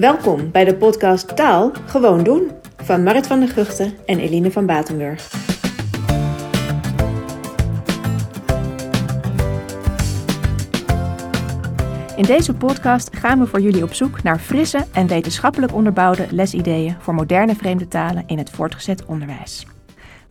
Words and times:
Welkom 0.00 0.50
bij 0.50 0.64
de 0.64 0.76
podcast 0.76 1.36
Taal 1.36 1.72
Gewoon 1.86 2.24
Doen 2.24 2.50
van 2.76 3.02
Marit 3.02 3.26
van 3.26 3.40
der 3.40 3.48
Guchten 3.48 3.94
en 4.06 4.18
Eline 4.18 4.50
van 4.50 4.66
Batenburg. 4.66 5.32
In 12.16 12.22
deze 12.22 12.54
podcast 12.54 13.16
gaan 13.16 13.38
we 13.38 13.46
voor 13.46 13.60
jullie 13.60 13.82
op 13.82 13.94
zoek 13.94 14.22
naar 14.22 14.38
frisse 14.38 14.86
en 14.92 15.06
wetenschappelijk 15.06 15.74
onderbouwde 15.74 16.26
lesideeën 16.30 16.96
voor 17.00 17.14
moderne 17.14 17.54
vreemde 17.54 17.88
talen 17.88 18.22
in 18.26 18.38
het 18.38 18.50
voortgezet 18.50 19.04
onderwijs. 19.04 19.66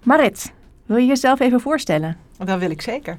Marit, 0.04 0.54
wil 0.86 0.98
je 0.98 1.06
jezelf 1.06 1.40
even 1.40 1.60
voorstellen? 1.60 2.18
Dat 2.38 2.60
wil 2.60 2.70
ik 2.70 2.82
zeker. 2.82 3.18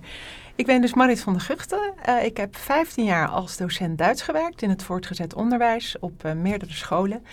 Ik 0.54 0.66
ben 0.66 0.80
dus 0.80 0.94
Marit 0.94 1.20
van 1.20 1.32
der 1.32 1.42
Guchten. 1.42 1.92
Uh, 2.08 2.24
ik 2.24 2.36
heb 2.36 2.56
15 2.56 3.04
jaar 3.04 3.28
als 3.28 3.56
docent 3.56 3.98
Duits 3.98 4.22
gewerkt 4.22 4.62
in 4.62 4.68
het 4.68 4.82
voortgezet 4.82 5.34
onderwijs 5.34 5.96
op 6.00 6.24
uh, 6.24 6.32
meerdere 6.32 6.72
scholen. 6.72 7.24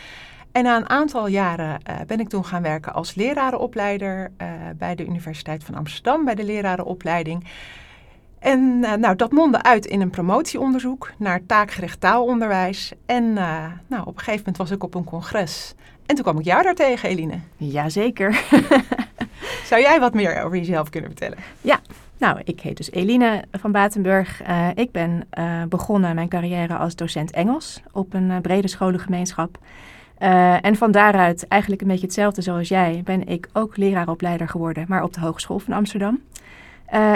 En 0.52 0.64
na 0.64 0.78
een 0.78 0.90
aantal 0.90 1.28
jaren 1.28 1.70
uh, 1.90 1.96
ben 2.08 2.20
ik 2.20 2.30
toen 2.30 2.46
gaan 2.46 2.62
werken 2.62 2.94
als 2.94 3.16
lerarenopleider 3.16 4.32
bij 4.78 4.96
de 4.96 5.06
Universiteit 5.06 5.64
van 5.64 5.76
Amsterdam, 5.76 6.26
bij 6.26 6.36
de 6.36 6.44
lerarenopleiding. 6.44 7.48
En 8.40 8.80
nou, 8.80 9.16
dat 9.16 9.32
mondde 9.32 9.64
uit 9.64 9.86
in 9.86 10.02
een 10.02 10.10
promotieonderzoek 10.10 11.12
naar 11.18 11.46
taakgericht 11.46 12.00
taalonderwijs. 12.00 12.92
En 13.06 13.34
nou, 13.34 14.02
op 14.02 14.08
een 14.08 14.18
gegeven 14.18 14.38
moment 14.38 14.58
was 14.58 14.72
ik 14.72 14.84
op 14.84 14.94
een 14.94 15.04
congres. 15.04 15.74
En 16.06 16.16
toen 16.16 16.24
kwam 16.24 16.40
ik 16.40 16.46
jou 16.46 16.64
daar 16.64 16.76
tegen, 16.76 17.10
Eline. 17.10 17.40
Jazeker. 17.58 18.44
Zou 19.70 19.82
jij 19.82 20.00
wat 20.00 20.14
meer 20.14 20.44
over 20.44 20.58
jezelf 20.58 20.90
kunnen 20.90 21.10
vertellen? 21.10 21.38
Ja, 21.62 21.80
nou, 22.18 22.40
ik 22.44 22.60
heet 22.60 22.78
dus 22.78 22.92
Eline 22.92 23.44
van 23.52 23.72
Batenburg. 23.72 24.48
Uh, 24.48 24.68
ik 24.74 24.92
ben 24.92 25.28
uh, 25.40 25.64
begonnen 25.70 26.16
mijn 26.16 26.30
carrière 26.30 26.78
als 26.78 26.96
docent 26.96 27.32
Engels 27.32 27.82
op 27.92 28.14
een 28.14 28.30
uh, 28.30 28.38
brede 28.42 28.68
scholengemeenschap. 28.68 29.58
en 30.62 30.76
van 30.76 30.92
daaruit, 30.92 31.48
eigenlijk 31.48 31.82
een 31.82 31.88
beetje 31.88 32.06
hetzelfde 32.06 32.42
zoals 32.42 32.68
jij, 32.68 33.02
ben 33.04 33.28
ik 33.28 33.50
ook 33.54 33.78
leraaropleider 33.78 34.50
geworden, 34.50 34.86
maar 34.88 35.04
op 35.04 35.14
de 35.14 35.20
Hogeschool 35.20 35.60
van 35.60 35.74
Amsterdam. 35.74 36.22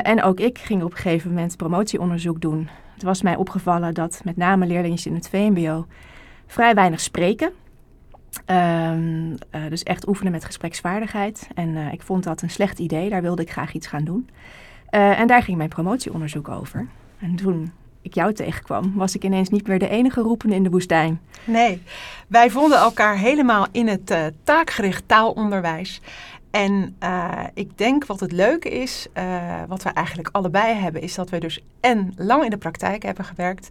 en 0.04 0.24
ook 0.24 0.40
ik 0.40 0.58
ging 0.58 0.84
op 0.84 0.92
een 0.92 0.98
gegeven 0.98 1.30
moment 1.30 1.58
promotieonderzoek 1.58 2.42
doen. 2.42 2.70
Het 2.94 3.04
was 3.04 3.22
mij 3.22 3.36
opgevallen 3.36 3.94
dat 3.94 4.22
met 4.24 4.38
name 4.38 4.66
leerlingen 4.66 5.06
in 5.06 5.14
het 5.14 5.30
VMBO 5.30 5.86
vrij 6.48 6.74
weinig 6.74 7.00
spreken. 7.00 7.52
Um, 8.46 9.38
dus 9.70 9.84
echt 9.84 10.08
oefenen 10.08 10.32
met 10.32 10.46
gespreksvaardigheid. 10.46 11.48
En 11.56 11.78
ik 11.78 12.02
vond 12.02 12.24
dat 12.24 12.42
een 12.42 12.50
slecht 12.50 12.80
idee, 12.80 13.10
daar 13.10 13.22
wilde 13.22 13.42
ik 13.42 13.52
graag 13.52 13.74
iets 13.74 13.88
gaan 13.88 14.04
doen. 14.04 14.30
Uh, 14.92 15.20
en 15.20 15.28
daar 15.28 15.44
ging 15.44 15.58
mijn 15.58 15.70
promotieonderzoek 15.70 16.50
over. 16.50 16.88
En 17.20 17.36
toen 17.36 17.72
ik 18.02 18.14
jou 18.14 18.34
tegenkwam, 18.34 18.94
was 18.96 19.16
ik 19.16 19.24
ineens 19.24 19.50
niet 19.50 19.68
meer 19.68 19.80
de 19.80 19.90
enige 19.90 20.22
roepende 20.22 20.56
in 20.56 20.64
de 20.64 20.70
woestijn. 20.70 21.20
Nee, 21.44 21.82
wij 22.28 22.50
vonden 22.50 22.78
elkaar 22.78 23.18
helemaal 23.18 23.68
in 23.72 23.88
het 23.88 24.12
uh, 24.12 24.26
taakgericht 24.44 25.04
taalonderwijs. 25.06 26.02
En 26.52 26.96
uh, 27.04 27.44
ik 27.54 27.78
denk 27.78 28.06
wat 28.06 28.20
het 28.20 28.32
leuke 28.32 28.70
is, 28.70 29.08
wat 29.68 29.84
we 29.84 29.90
eigenlijk 29.90 30.30
allebei 30.32 30.74
hebben, 30.74 31.02
is 31.02 31.16
dat 31.16 31.30
we 31.30 31.40
dus 31.40 31.64
en 31.80 32.14
lang 32.16 32.44
in 32.44 32.50
de 32.50 32.58
praktijk 32.58 33.04
hebben 33.04 33.26
gewerkt. 33.26 33.70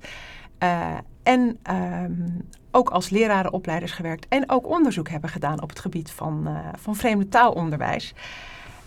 en 1.23 1.59
um, 1.71 2.49
ook 2.71 2.91
als 2.91 3.11
lerarenopleiders 3.11 3.93
gewerkt 3.93 4.27
en 4.29 4.51
ook 4.51 4.67
onderzoek 4.67 5.09
hebben 5.09 5.31
gedaan 5.31 5.63
op 5.63 5.69
het 5.69 5.79
gebied 5.79 6.11
van, 6.11 6.49
van 6.77 6.97
vreemde 6.97 7.29
taalonderwijs. 7.29 8.15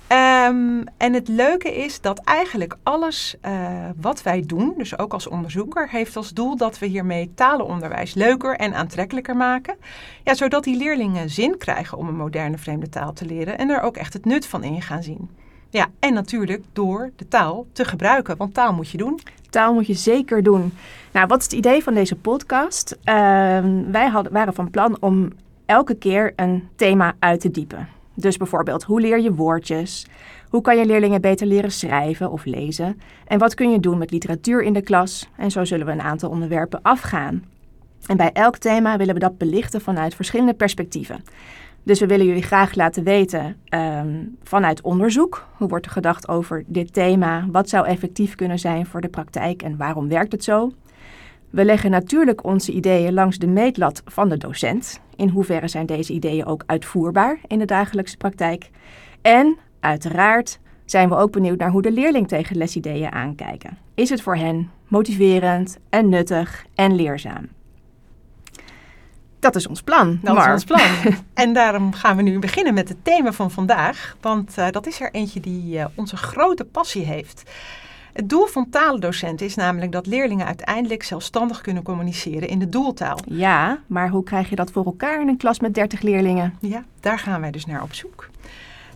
Um, 0.09 0.84
en 0.98 1.14
het 1.14 1.28
leuke 1.28 1.76
is 1.76 2.02
dat 2.02 2.20
eigenlijk 2.20 2.76
alles 2.84 3.36
uh, 3.46 3.70
wat 4.02 4.23
wij 4.23 4.44
doen, 4.45 4.73
dus 4.78 4.98
ook 4.98 5.14
als 5.14 5.28
onderzoeker, 5.28 5.90
heeft 5.90 6.16
als 6.16 6.34
doel 6.34 6.58
dat 6.58 6.80
we 6.80 6.86
hiermee 6.86 7.32
talenonderwijs 7.36 8.14
leuker 8.14 8.56
en 8.56 8.73
aantrekkelijker 8.73 9.36
maken. 9.36 9.76
Ja, 10.23 10.34
zodat 10.34 10.64
die 10.64 10.78
leerlingen 10.78 11.30
zin 11.30 11.58
krijgen 11.58 11.98
om 11.98 12.08
een 12.08 12.16
moderne 12.16 12.58
vreemde 12.58 12.90
taal 12.90 13.14
te 13.14 13.26
leren 13.26 13.58
en 13.58 13.70
er 13.70 13.82
ook 13.82 13.98
echt 13.98 14.14
het 14.14 14.26
nut 14.26 14.45
van 14.45 14.64
in 14.64 14.82
gaan 14.82 15.04
zien. 15.04 15.30
Ja, 15.70 15.88
en 16.00 16.14
natuurlijk 16.14 16.64
door 16.73 17.11
de 17.16 17.27
taal 17.27 17.66
te 17.72 17.86
gebruiken, 17.86 18.38
want 18.38 18.54
taal 18.54 18.73
moet 18.73 18.89
je 18.89 18.98
doen. 18.98 19.20
Taal 19.50 19.73
moet 19.73 19.88
je 19.88 19.94
zeker 19.94 20.44
doen. 20.44 20.73
Nou, 21.11 21.27
wat 21.27 21.39
is 21.39 21.44
het 21.44 21.54
idee 21.54 21.83
van 21.83 21.94
deze 21.94 22.16
podcast? 22.16 22.92
Uh, 22.92 23.06
wij 23.92 24.08
hadden, 24.08 24.32
waren 24.32 24.54
van 24.54 24.70
plan 24.70 24.98
om 25.00 25.32
elke 25.66 25.95
keer 25.95 26.33
een 26.36 26.70
thema 26.76 27.14
uit 27.20 27.39
te 27.39 27.52
diepen. 27.52 27.88
Dus 28.16 28.38
bijvoorbeeld, 28.38 28.84
hoe 28.84 29.02
leer 29.02 29.22
je 29.22 29.34
woordjes? 29.34 30.06
Hoe 30.50 30.62
kan 30.62 30.78
je 30.78 30.86
leerlingen 30.86 31.22
beter 31.22 31.48
leren 31.48 31.72
schrijven 31.72 32.32
of 32.32 32.46
lezen? 32.46 33.00
En 33.26 33.40
wat 33.40 33.54
kun 33.54 33.72
je 33.72 33.80
doen 33.80 33.98
met 33.98 34.12
literatuur 34.12 34.62
in 34.62 34.74
de 34.74 34.82
klas? 34.82 35.30
En 35.38 35.52
zo 35.52 35.66
zullen 35.66 35.86
we 35.86 35.92
een 35.92 36.02
aantal 36.02 36.30
onderwerpen 36.30 36.82
afgaan. 36.82 37.44
En 38.06 38.18
bij 38.18 38.32
elk 38.32 38.58
thema 38.58 38.98
willen 38.98 39.14
we 39.14 39.20
dat 39.20 39.38
belichten 39.38 39.82
vanuit 39.82 40.16
verschillende 40.16 40.54
perspectieven. 40.54 41.24
Dus 41.84 42.00
we 42.00 42.06
willen 42.06 42.26
jullie 42.26 42.42
graag 42.42 42.76
laten 42.76 43.04
weten 43.04 43.58
um, 43.70 44.38
vanuit 44.44 44.82
onderzoek. 44.82 45.48
Hoe 45.58 45.68
wordt 45.68 45.86
er 45.86 45.92
gedacht 45.92 46.28
over 46.28 46.64
dit 46.68 46.94
thema? 46.94 47.45
Wat 47.52 47.70
zou 47.70 47.88
effectief 47.88 48.36
kunnen 48.36 48.60
zijn 48.60 48.86
voor 48.86 49.02
de 49.02 49.10
praktijk 49.10 49.62
en 49.62 49.78
waarom 49.78 50.08
werkt 50.08 50.32
het 50.32 50.44
zo? 50.44 50.72
We 51.50 51.66
leggen 51.66 51.92
natuurlijk 51.92 52.44
onze 52.44 52.72
ideeën 52.72 53.14
langs 53.14 53.38
de 53.38 53.48
meetlat 53.48 54.02
van 54.06 54.30
de 54.30 54.38
docent. 54.38 55.02
In 55.16 55.30
hoeverre 55.30 55.68
zijn 55.68 55.86
deze 55.86 56.14
ideeën 56.14 56.46
ook 56.46 56.64
uitvoerbaar 56.66 57.40
in 57.48 57.60
de 57.60 57.66
dagelijkse 57.66 58.18
praktijk? 58.18 58.70
En 59.22 59.58
uiteraard 59.80 60.60
zijn 60.86 61.10
we 61.10 61.16
ook 61.16 61.32
benieuwd 61.32 61.60
naar 61.60 61.72
hoe 61.72 61.82
de 61.82 61.92
leerling 61.92 62.28
tegen 62.28 62.58
lesideeën 62.58 63.12
aankijken. 63.12 63.78
Is 63.96 64.10
het 64.10 64.22
voor 64.22 64.36
hen 64.36 64.70
motiverend 64.88 65.78
en 65.90 66.10
nuttig 66.10 66.66
en 66.76 66.96
leerzaam? 66.96 67.48
Dat 69.40 69.56
is 69.56 69.68
ons 69.68 69.82
plan. 69.82 70.20
Dat 70.22 70.38
is 70.38 70.48
ons 70.48 70.64
plan. 70.64 71.14
en 71.34 71.54
daarom 71.54 71.94
gaan 71.94 72.16
we 72.16 72.22
nu 72.22 72.40
beginnen 72.40 72.74
met 72.74 72.90
het 72.90 72.98
thema 73.04 73.32
van 73.32 73.52
vandaag. 73.52 74.18
Want 74.22 74.58
uh, 74.58 74.70
dat 74.70 74.88
is 74.88 75.02
er 75.02 75.12
eentje 75.12 75.40
die 75.40 75.78
uh, 75.78 75.86
onze 75.95 76.18
grote 76.18 76.66
passie 76.66 77.06
heeft. 77.06 77.52
Het 78.14 78.30
doel 78.30 78.46
van 78.46 78.70
talendocenten 78.70 79.46
is 79.46 79.56
namelijk 79.56 79.92
dat 79.92 80.06
leerlingen 80.06 80.46
uiteindelijk 80.46 81.04
zelfstandig 81.04 81.62
kunnen 81.62 81.84
communiceren 81.84 82.48
in 82.48 82.60
de 82.60 82.70
doeltaal. 82.70 83.18
Ja, 83.26 83.80
maar 83.88 84.10
hoe 84.10 84.24
krijg 84.24 84.50
je 84.50 84.56
dat 84.56 84.72
voor 84.72 84.86
elkaar 84.86 85.22
in 85.22 85.28
een 85.28 85.38
klas 85.38 85.60
met 85.60 85.74
30 85.74 86.02
leerlingen? 86.02 86.58
Ja, 86.60 86.84
daar 87.00 87.20
gaan 87.20 87.42
wij 87.42 87.52
dus 87.52 87.66
naar 87.66 87.82
op 87.84 87.94
zoek. 87.94 88.30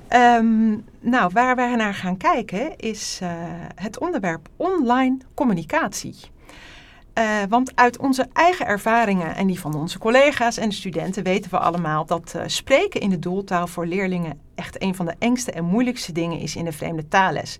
Um, 0.09 0.83
nou, 0.99 1.29
waar 1.33 1.55
wij 1.55 1.75
naar 1.75 1.93
gaan 1.93 2.17
kijken 2.17 2.77
is 2.77 3.19
uh, 3.23 3.29
het 3.75 3.99
onderwerp 3.99 4.49
online 4.55 5.17
communicatie. 5.33 6.15
Uh, 7.17 7.23
want 7.49 7.71
uit 7.75 7.97
onze 7.97 8.27
eigen 8.33 8.65
ervaringen 8.65 9.35
en 9.35 9.47
die 9.47 9.59
van 9.59 9.75
onze 9.75 9.99
collega's 9.99 10.57
en 10.57 10.71
studenten 10.71 11.23
weten 11.23 11.51
we 11.51 11.57
allemaal 11.57 12.05
dat 12.05 12.33
uh, 12.35 12.41
spreken 12.45 13.01
in 13.01 13.09
de 13.09 13.19
doeltaal 13.19 13.67
voor 13.67 13.85
leerlingen 13.85 14.39
echt 14.55 14.81
een 14.81 14.95
van 14.95 15.05
de 15.05 15.15
engste 15.19 15.51
en 15.51 15.65
moeilijkste 15.65 16.11
dingen 16.11 16.39
is 16.39 16.55
in 16.55 16.65
de 16.65 16.71
vreemde 16.71 17.07
taalles. 17.07 17.57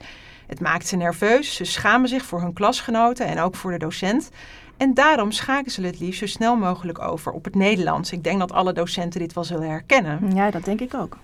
Het 0.48 0.60
maakt 0.60 0.88
ze 0.88 0.96
nerveus, 0.96 1.56
ze 1.56 1.66
schamen 1.66 2.10
zich 2.10 2.26
voor 2.26 2.42
hun 2.42 2.54
klasgenoten 2.54 3.26
en 3.26 3.40
ook 3.40 3.56
voor 3.56 3.72
de 3.72 3.78
docent. 3.78 4.30
En 4.78 4.94
daarom 4.94 5.32
schakelen 5.32 5.72
ze 5.72 5.82
het 5.82 6.00
liefst 6.00 6.20
zo 6.20 6.26
snel 6.26 6.56
mogelijk 6.56 7.00
over 7.02 7.32
op 7.32 7.44
het 7.44 7.56
Nederlands. 7.56 8.12
Ik 8.12 8.24
denk 8.24 8.40
dat 8.40 8.52
alle 8.52 8.74
docenten 8.74 9.20
dit 9.20 9.34
wel 9.34 9.44
zullen 9.44 9.70
herkennen. 9.70 10.36
Ja, 10.36 10.52
dat 10.52 10.66
denk 10.66 10.80
ik 10.80 10.94
ook. 10.94 11.18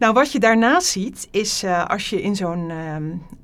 Nou, 0.00 0.12
wat 0.12 0.32
je 0.32 0.38
daarnaast 0.38 0.86
ziet, 0.86 1.28
is 1.30 1.64
uh, 1.64 1.86
als 1.86 2.10
je 2.10 2.22
in 2.22 2.36
zo'n 2.36 2.70
uh, 2.70 2.96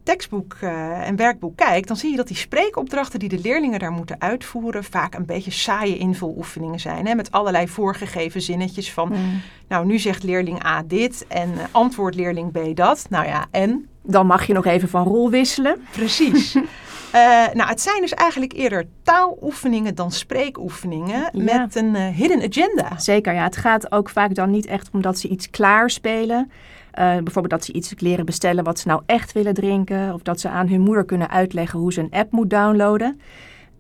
tekstboek 0.03 0.57
uh, 0.63 1.09
en 1.09 1.17
werkboek 1.17 1.57
kijkt, 1.57 1.89
dan 1.89 1.97
zie 1.97 2.11
je 2.11 2.17
dat 2.17 2.29
die 2.29 2.37
spreekopdrachten 2.37 3.19
die 3.19 3.29
de 3.29 3.39
leerlingen 3.39 3.79
daar 3.79 3.93
moeten 3.93 4.21
uitvoeren, 4.21 4.85
vaak 4.85 5.15
een 5.15 5.27
beetje 5.27 5.51
saaie 5.51 5.99
invuloefeningen 5.99 6.81
zijn. 6.81 7.07
Hè? 7.07 7.15
Met 7.15 7.31
allerlei 7.31 7.69
voorgegeven 7.69 8.43
zinnetjes 8.43 8.93
van, 8.93 9.09
mm. 9.09 9.41
nou, 9.69 9.87
nu 9.87 9.99
zegt 9.99 10.23
leerling 10.23 10.65
A 10.65 10.83
dit 10.83 11.25
en 11.29 11.53
uh, 11.55 11.63
antwoordt 11.71 12.17
leerling 12.17 12.53
B 12.53 12.77
dat. 12.77 13.07
Nou 13.11 13.27
ja, 13.27 13.47
en? 13.51 13.89
Dan 14.03 14.27
mag 14.27 14.47
je 14.47 14.53
nog 14.53 14.67
even 14.67 14.89
van 14.89 15.05
rol 15.05 15.31
wisselen. 15.31 15.87
Precies. 15.91 16.57
Uh, 17.15 17.47
nou, 17.53 17.69
het 17.69 17.81
zijn 17.81 18.01
dus 18.01 18.15
eigenlijk 18.15 18.53
eerder 18.53 18.85
taaloefeningen 19.03 19.95
dan 19.95 20.13
spreekoefeningen 20.13 21.31
ja. 21.33 21.59
met 21.59 21.75
een 21.75 21.95
uh, 21.95 22.07
hidden 22.07 22.43
agenda. 22.43 22.99
Zeker, 22.99 23.35
ja. 23.35 23.43
Het 23.43 23.57
gaat 23.57 23.93
ook 23.93 24.09
vaak 24.09 24.35
dan 24.35 24.51
niet 24.51 24.67
echt 24.67 24.91
om 24.93 25.03
dat 25.03 25.19
ze 25.19 25.29
iets 25.29 25.51
klaarspelen. 25.51 26.51
Uh, 26.99 27.05
bijvoorbeeld 27.05 27.51
dat 27.51 27.65
ze 27.65 27.73
iets 27.73 27.95
leren 27.99 28.25
bestellen 28.25 28.65
wat 28.65 28.79
ze 28.79 28.89
nou 28.89 29.03
echt 29.07 29.33
willen 29.33 29.55
drinken. 29.55 30.15
Of 30.15 30.23
dat 30.23 30.41
ze 30.41 30.49
aan 30.49 30.69
hun 30.69 30.81
moeder 30.81 31.05
kunnen 31.05 31.31
uitleggen 31.31 31.79
hoe 31.79 31.93
ze 31.93 32.01
een 32.01 32.11
app 32.11 32.33
moet 32.33 32.51
downloaden. 32.51 33.21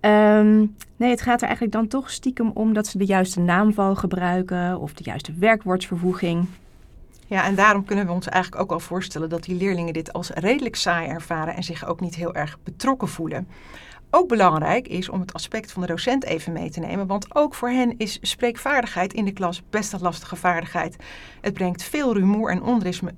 Um, 0.00 0.74
nee, 0.96 1.10
het 1.10 1.20
gaat 1.20 1.40
er 1.40 1.46
eigenlijk 1.46 1.72
dan 1.72 1.88
toch 1.88 2.10
stiekem 2.10 2.50
om 2.54 2.72
dat 2.72 2.86
ze 2.86 2.98
de 2.98 3.04
juiste 3.04 3.40
naamval 3.40 3.94
gebruiken 3.94 4.80
of 4.80 4.92
de 4.92 5.04
juiste 5.04 5.32
werkwoordsvervoeging. 5.38 6.46
Ja, 7.26 7.44
en 7.44 7.54
daarom 7.54 7.84
kunnen 7.84 8.06
we 8.06 8.12
ons 8.12 8.28
eigenlijk 8.28 8.62
ook 8.62 8.72
al 8.72 8.80
voorstellen 8.80 9.28
dat 9.28 9.42
die 9.42 9.56
leerlingen 9.56 9.92
dit 9.92 10.12
als 10.12 10.30
redelijk 10.30 10.76
saai 10.76 11.08
ervaren 11.08 11.54
en 11.54 11.62
zich 11.62 11.86
ook 11.86 12.00
niet 12.00 12.14
heel 12.14 12.34
erg 12.34 12.58
betrokken 12.62 13.08
voelen. 13.08 13.48
Ook 14.10 14.28
belangrijk 14.28 14.88
is 14.88 15.08
om 15.08 15.20
het 15.20 15.32
aspect 15.32 15.72
van 15.72 15.82
de 15.82 15.88
docent 15.88 16.24
even 16.24 16.52
mee 16.52 16.70
te 16.70 16.80
nemen, 16.80 17.06
want 17.06 17.34
ook 17.34 17.54
voor 17.54 17.68
hen 17.68 17.94
is 17.96 18.18
spreekvaardigheid 18.22 19.12
in 19.12 19.24
de 19.24 19.32
klas 19.32 19.62
best 19.70 19.92
een 19.92 20.00
lastige 20.00 20.36
vaardigheid. 20.36 20.96
Het 21.40 21.54
brengt 21.54 21.82
veel 21.82 22.14
rumoer 22.14 22.50
en 22.50 22.62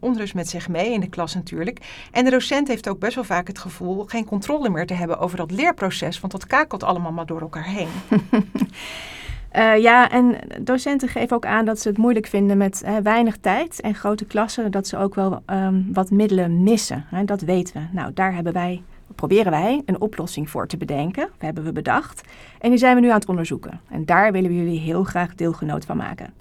onrust, 0.01 0.35
met 0.35 0.49
zich 0.49 0.69
mee 0.69 0.93
in 0.93 1.01
de 1.01 1.09
klas 1.09 1.35
natuurlijk. 1.35 2.09
En 2.13 2.25
de 2.25 2.31
docent 2.31 2.69
heeft 2.69 2.89
ook 2.89 2.99
best 2.99 3.15
wel 3.15 3.25
vaak 3.25 3.47
het 3.47 3.59
gevoel 3.59 4.05
geen 4.05 4.25
controle 4.25 4.69
meer 4.69 4.87
te 4.87 4.95
hebben 4.95 5.19
over 5.19 5.37
dat 5.37 5.51
leerproces, 5.51 6.21
want 6.21 6.33
dat 6.33 6.47
kakelt 6.47 6.83
allemaal 6.83 7.13
maar 7.13 7.27
door 7.27 7.41
elkaar 7.41 7.67
heen. 7.67 7.89
Uh, 9.57 9.77
ja, 9.77 10.11
en 10.11 10.37
docenten 10.61 11.09
geven 11.09 11.37
ook 11.37 11.47
aan 11.47 11.65
dat 11.65 11.81
ze 11.81 11.89
het 11.89 11.99
moeilijk 11.99 12.27
vinden 12.27 12.57
met 12.57 12.83
uh, 12.85 12.97
weinig 12.97 13.37
tijd 13.37 13.81
en 13.81 13.95
grote 13.95 14.25
klassen, 14.25 14.71
dat 14.71 14.87
ze 14.87 14.97
ook 14.97 15.15
wel 15.15 15.43
um, 15.47 15.89
wat 15.93 16.11
middelen 16.11 16.63
missen. 16.63 17.05
Hè, 17.09 17.25
dat 17.25 17.41
weten 17.41 17.75
we. 17.75 17.87
Nou, 17.93 18.13
daar 18.15 18.35
hebben 18.35 18.53
wij, 18.53 18.83
proberen 19.15 19.51
wij 19.51 19.83
een 19.85 20.01
oplossing 20.01 20.51
voor 20.51 20.67
te 20.67 20.77
bedenken. 20.77 21.23
Dat 21.23 21.41
hebben 21.41 21.65
we 21.65 21.73
bedacht. 21.73 22.21
En 22.59 22.71
die 22.71 22.79
zijn 22.79 22.95
we 22.95 23.01
nu 23.01 23.09
aan 23.09 23.19
het 23.19 23.29
onderzoeken. 23.29 23.81
En 23.91 24.05
daar 24.05 24.33
willen 24.33 24.51
we 24.51 24.57
jullie 24.57 24.81
heel 24.81 25.05
graag 25.05 25.35
deelgenoot 25.35 25.85
van 25.85 25.97
maken. 25.97 26.35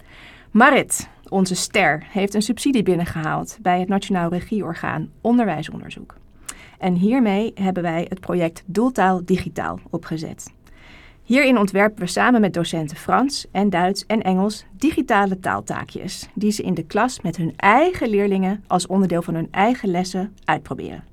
Marit, 0.50 1.08
onze 1.28 1.54
ster, 1.54 2.06
heeft 2.10 2.34
een 2.34 2.42
subsidie 2.42 2.82
binnengehaald 2.82 3.58
bij 3.62 3.80
het 3.80 3.88
Nationaal 3.88 4.30
Regieorgaan 4.30 5.10
Onderwijsonderzoek. 5.20 6.14
En 6.78 6.94
hiermee 6.94 7.52
hebben 7.54 7.82
wij 7.82 8.06
het 8.08 8.20
project 8.20 8.62
Doeltaal 8.66 9.24
Digitaal 9.24 9.78
opgezet. 9.90 10.52
Hierin 11.28 11.58
ontwerpen 11.58 12.00
we 12.00 12.06
samen 12.06 12.40
met 12.40 12.54
docenten 12.54 12.96
Frans 12.96 13.46
en 13.52 13.70
Duits 13.70 14.06
en 14.06 14.22
Engels 14.22 14.64
digitale 14.72 15.40
taaltaakjes, 15.40 16.28
die 16.34 16.50
ze 16.50 16.62
in 16.62 16.74
de 16.74 16.82
klas 16.82 17.20
met 17.20 17.36
hun 17.36 17.52
eigen 17.56 18.08
leerlingen 18.08 18.64
als 18.66 18.86
onderdeel 18.86 19.22
van 19.22 19.34
hun 19.34 19.48
eigen 19.50 19.90
lessen 19.90 20.34
uitproberen. 20.44 21.04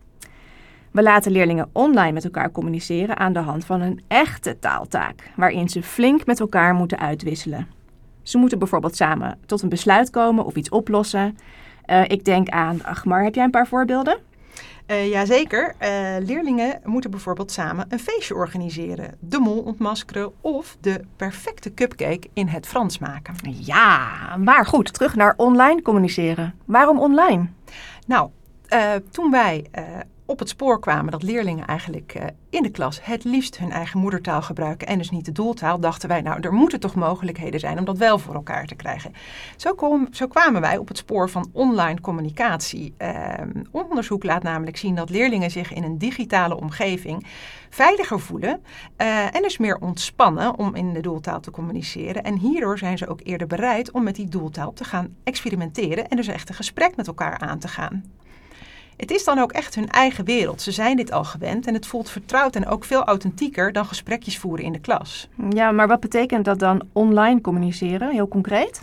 We 0.92 1.02
laten 1.02 1.32
leerlingen 1.32 1.70
online 1.72 2.12
met 2.12 2.24
elkaar 2.24 2.52
communiceren 2.52 3.18
aan 3.18 3.34
de 3.34 3.40
hand 3.40 3.66
van 3.66 3.82
een 3.82 4.02
echte 4.08 4.60
taaltaak, 4.60 5.32
waarin 5.36 5.70
ze 5.70 5.84
flink 5.84 6.26
met 6.26 6.40
elkaar 6.40 6.74
moeten 6.74 7.00
uitwisselen. 7.00 7.68
Ze 8.24 8.38
moeten 8.38 8.60
bijvoorbeeld 8.60 8.96
samen 8.96 9.38
tot 9.46 9.62
een 9.62 9.70
besluit 9.70 10.10
komen 10.10 10.46
of 10.46 10.56
iets 10.56 10.70
oplossen. 10.70 11.38
Uh, 11.88 12.04
ik 12.08 12.26
denk 12.26 12.50
aan, 12.50 12.84
ach 12.84 13.06
maar, 13.06 13.24
heb 13.24 13.36
jij 13.36 13.44
een 13.44 13.52
paar 13.52 13.68
voorbeelden? 13.68 14.18
Uh, 14.88 15.10
jazeker. 15.10 15.76
Uh, 15.82 15.88
leerlingen 16.26 16.82
moeten 16.84 17.12
bijvoorbeeld 17.12 17.52
samen 17.52 17.86
een 17.90 18.00
feestje 18.00 18.36
organiseren, 18.36 19.18
de 19.20 19.40
mol 19.40 19.60
ontmaskeren 19.60 20.32
of 20.42 20.78
de 20.80 21.02
perfecte 21.16 21.74
cupcake 21.74 22.30
in 22.34 22.48
het 22.48 22.68
Frans 22.68 23.00
maken. 23.00 23.36
Ja, 23.60 24.38
maar 24.38 24.66
goed, 24.66 24.94
terug 24.94 25.16
naar 25.16 25.34
online 25.38 25.82
communiceren. 25.82 26.54
Waarom 26.66 27.00
online? 27.00 27.48
Nou, 28.08 28.30
uh, 28.70 28.92
toen 29.12 29.32
wij 29.32 29.66
op 30.26 30.40
het 30.40 30.50
spoor 30.50 30.80
kwamen 30.80 31.12
dat 31.12 31.24
leerlingen 31.24 31.68
eigenlijk 31.68 32.14
uh, 32.18 32.24
in 32.50 32.64
de 32.64 32.70
klas 32.70 33.00
het 33.04 33.24
liefst 33.24 33.58
hun 33.58 33.72
eigen 33.72 34.00
moedertaal 34.00 34.42
gebruiken 34.42 34.88
en 34.88 34.98
dus 34.98 35.10
niet 35.10 35.26
de 35.26 35.32
doeltaal, 35.32 35.80
dachten 35.80 36.10
wij, 36.10 36.22
nou, 36.22 36.40
er 36.42 36.54
moeten 36.54 36.80
toch 36.80 36.96
mogelijkheden 36.96 37.60
zijn 37.60 37.80
om 37.80 37.86
dat 37.86 37.98
wel 37.98 38.20
voor 38.20 38.34
elkaar 38.34 38.66
te 38.66 38.76
krijgen. 38.76 39.14
Zo, 39.56 39.74
kom, 39.74 40.08
zo 40.12 40.28
kwamen 40.28 40.62
wij 40.62 40.78
op 40.78 40.88
het 40.88 40.98
spoor 40.98 41.30
van 41.30 41.50
online 41.52 42.02
communicatie. 42.02 42.94
Uh, 42.98 43.34
onderzoek 43.72 44.24
laat 44.24 44.44
namelijk 44.44 44.78
zien 44.78 44.96
dat 44.96 45.10
leerlingen 45.10 45.52
zich 45.52 45.74
in 45.74 45.84
een 45.84 45.98
digitale 45.98 46.56
omgeving 46.56 47.26
veiliger 47.70 48.20
voelen 48.20 48.62
uh, 48.98 49.36
en 49.36 49.42
dus 49.42 49.58
meer 49.58 49.78
ontspannen 49.78 50.58
om 50.58 50.76
in 50.76 50.94
de 50.94 51.02
doeltaal 51.02 51.40
te 51.40 51.52
communiceren. 51.52 52.24
En 52.24 52.38
hierdoor 52.38 52.78
zijn 52.78 52.98
ze 52.98 53.08
ook 53.08 53.20
eerder 53.24 53.48
bereid 53.48 53.92
om 53.92 54.04
met 54.04 54.16
die 54.16 54.30
doeltaal 54.30 54.74
te 54.74 54.84
gaan 54.84 55.16
experimenteren 55.24 56.08
en 56.08 56.18
dus 56.18 56.28
echt 56.28 56.50
een 56.50 56.56
gesprek 56.56 56.96
met 56.96 57.08
elkaar 57.08 57.38
aan 57.38 57.60
te 57.60 57.68
gaan. 57.68 58.04
Het 58.98 59.12
is 59.12 59.24
dan 59.24 59.40
ook 59.40 59.52
echt 59.52 59.76
hun 59.76 59.90
eigen 59.90 60.26
wereld. 60.26 60.62
Ze 60.62 60.72
zijn 60.72 60.98
dit 60.98 61.12
al 61.12 61.24
gewend 61.24 61.68
en 61.68 61.74
het 61.74 61.88
voelt 61.88 62.10
vertrouwd 62.10 62.56
en 62.56 62.68
ook 62.68 62.84
veel 62.84 63.04
authentieker 63.04 63.72
dan 63.72 63.86
gesprekjes 63.86 64.38
voeren 64.38 64.66
in 64.66 64.72
de 64.72 64.80
klas. 64.80 65.30
Ja, 65.50 65.72
maar 65.72 65.88
wat 65.88 66.00
betekent 66.00 66.46
dat 66.46 66.60
dan 66.60 66.82
online 66.94 67.42
communiceren, 67.42 68.12
heel 68.12 68.28
concreet? 68.28 68.82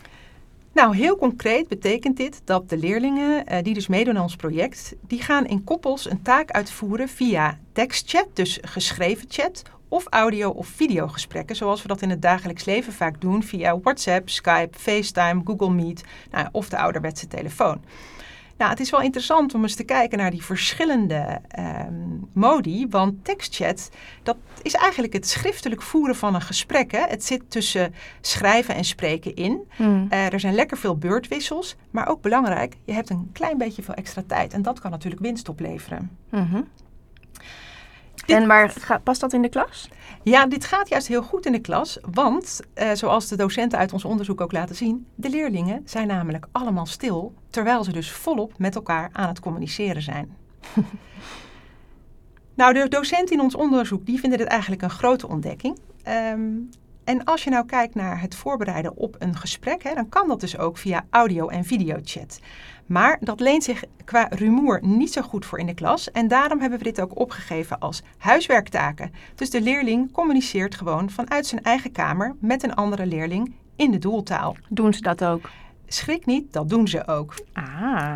Nou, 0.73 0.97
heel 0.97 1.17
concreet 1.17 1.69
betekent 1.69 2.17
dit 2.17 2.41
dat 2.45 2.69
de 2.69 2.77
leerlingen 2.77 3.53
uh, 3.53 3.59
die 3.63 3.75
dus 3.75 3.87
meedoen 3.87 4.17
aan 4.17 4.23
ons 4.23 4.37
project, 4.37 4.95
die 5.07 5.23
gaan 5.23 5.47
in 5.47 5.65
koppels 5.65 6.11
een 6.11 6.23
taak 6.23 6.51
uitvoeren 6.51 7.09
via 7.09 7.59
tekstchat, 7.73 8.27
dus 8.33 8.59
geschreven 8.63 9.27
chat, 9.29 9.63
of 9.89 10.07
audio- 10.11 10.51
of 10.51 10.67
videogesprekken, 10.67 11.57
zoals 11.57 11.83
we 11.83 11.89
dat 11.89 12.03
in 12.03 12.11
het 12.11 12.23
dagelijks 12.23 12.65
leven 12.65 12.93
vaak 12.93 13.21
doen 13.21 13.43
via 13.43 13.79
WhatsApp, 13.79 14.29
Skype, 14.29 14.79
FaceTime, 14.79 15.41
Google 15.45 15.71
Meet 15.71 16.05
nou, 16.31 16.49
of 16.53 16.69
de 16.69 16.79
ouderwetse 16.79 17.27
telefoon. 17.27 17.81
Nou, 18.63 18.75
het 18.75 18.83
is 18.83 18.91
wel 18.91 19.01
interessant 19.01 19.55
om 19.55 19.63
eens 19.63 19.75
te 19.75 19.85
kijken 19.85 20.19
naar 20.19 20.31
die 20.31 20.45
verschillende 20.45 21.41
um, 21.59 22.29
modi. 22.33 22.87
Want 22.91 23.25
tekstchat, 23.25 23.91
dat 24.23 24.37
is 24.63 24.75
eigenlijk 24.75 25.13
het 25.13 25.29
schriftelijk 25.29 25.83
voeren 25.83 26.17
van 26.17 26.35
een 26.35 26.41
gesprek. 26.41 26.93
Hè? 26.93 27.01
Het 27.01 27.25
zit 27.25 27.43
tussen 27.49 27.95
schrijven 28.21 28.75
en 28.75 28.85
spreken 28.85 29.35
in. 29.35 29.61
Hmm. 29.77 30.07
Uh, 30.11 30.33
er 30.33 30.41
zijn 30.41 30.55
lekker 30.55 30.77
veel 30.77 30.97
beurtwissels. 30.97 31.77
Maar 31.91 32.09
ook 32.09 32.21
belangrijk, 32.21 32.77
je 32.85 32.93
hebt 32.93 33.11
een 33.11 33.31
klein 33.33 33.59
beetje 33.59 33.83
veel 33.83 33.95
extra 33.95 34.23
tijd. 34.27 34.53
En 34.53 34.63
dat 34.63 34.81
kan 34.81 34.91
natuurlijk 34.91 35.23
winst 35.23 35.49
opleveren. 35.49 36.19
Mm 36.31 36.49
-hmm. 36.51 36.69
En 38.27 38.47
maar 38.47 39.01
past 39.03 39.21
dat 39.21 39.33
in 39.33 39.43
de 39.43 39.49
klas? 39.49 39.89
Ja, 40.23 40.47
dit 40.47 40.65
gaat 40.65 40.89
juist 40.89 41.07
heel 41.07 41.23
goed 41.23 41.47
in 41.47 41.53
de 41.53 41.61
klas, 41.61 41.99
want 42.13 42.61
uh, 42.75 42.91
zoals 42.93 43.29
de 43.29 43.37
docenten 43.37 43.79
uit 43.79 43.93
ons 43.93 44.05
onderzoek 44.05 44.41
ook 44.41 44.53
laten 44.53 44.77
zien, 44.77 45.07
de 45.15 45.29
leerlingen 45.29 45.83
zijn 45.85 46.07
namelijk 46.07 46.47
allemaal 46.53 46.87
stil, 46.87 47.35
terwijl 47.51 47.85
ze 47.85 47.93
dus 47.93 48.11
volop 48.11 48.59
met 48.59 48.75
elkaar 48.75 49.11
aan 49.13 49.29
het 49.29 49.41
communiceren 49.41 50.03
zijn. 50.03 50.37
nou, 52.55 52.75
de 52.75 52.89
docenten 52.89 53.37
in 53.37 53.43
ons 53.43 53.55
onderzoek 53.55 54.07
die 54.07 54.21
vinden 54.21 54.39
dit 54.39 54.49
eigenlijk 54.49 54.83
een 54.83 54.91
grote 54.91 55.29
ontdekking. 55.29 55.79
Um, 56.09 56.71
en 57.05 57.25
als 57.25 57.45
je 57.45 57.51
nou 57.51 57.67
kijkt 57.67 57.95
naar 57.95 58.21
het 58.21 58.35
voorbereiden 58.35 58.97
op 58.97 59.17
een 59.19 59.37
gesprek, 59.37 59.83
hè, 59.83 59.95
dan 59.95 60.09
kan 60.09 60.29
dat 60.29 60.41
dus 60.41 60.59
ook 60.59 60.79
via 60.79 61.07
audio- 61.11 61.49
en 61.49 61.65
videochat. 61.65 62.41
Maar 62.87 63.19
dat 63.21 63.41
leent 63.41 63.65
zich 63.65 63.85
qua 64.05 64.27
rumoer 64.31 64.79
niet 64.83 65.13
zo 65.13 65.23
goed 65.23 65.47
voor 65.47 65.59
in 65.59 65.67
de 65.67 65.75
klas. 65.75 66.11
En 66.11 66.29
daarom 66.29 66.61
hebben 66.61 66.79
we 66.79 66.85
dit 66.85 67.01
ook 67.01 67.19
opgegeven 67.19 67.79
als 67.79 68.03
huiswerktaken. 68.19 69.13
Dus 69.35 69.51
de 69.51 69.61
leerling 69.61 70.13
communiceert 70.13 70.75
gewoon 70.75 71.11
vanuit 71.11 71.47
zijn 71.47 71.63
eigen 71.63 71.93
kamer 71.93 72.35
met 72.39 72.63
een 72.63 72.75
andere 72.75 73.07
leerling 73.07 73.55
in 73.77 73.91
de 73.91 73.99
doeltaal. 73.99 74.57
Doen 74.69 74.95
ze 74.95 75.01
dat 75.01 75.25
ook? 75.25 75.51
Schrik 75.87 76.27
niet, 76.27 76.53
dat 76.53 76.69
doen 76.69 76.89
ze 76.89 77.07
ook. 77.07 77.35
Ah. 77.53 78.15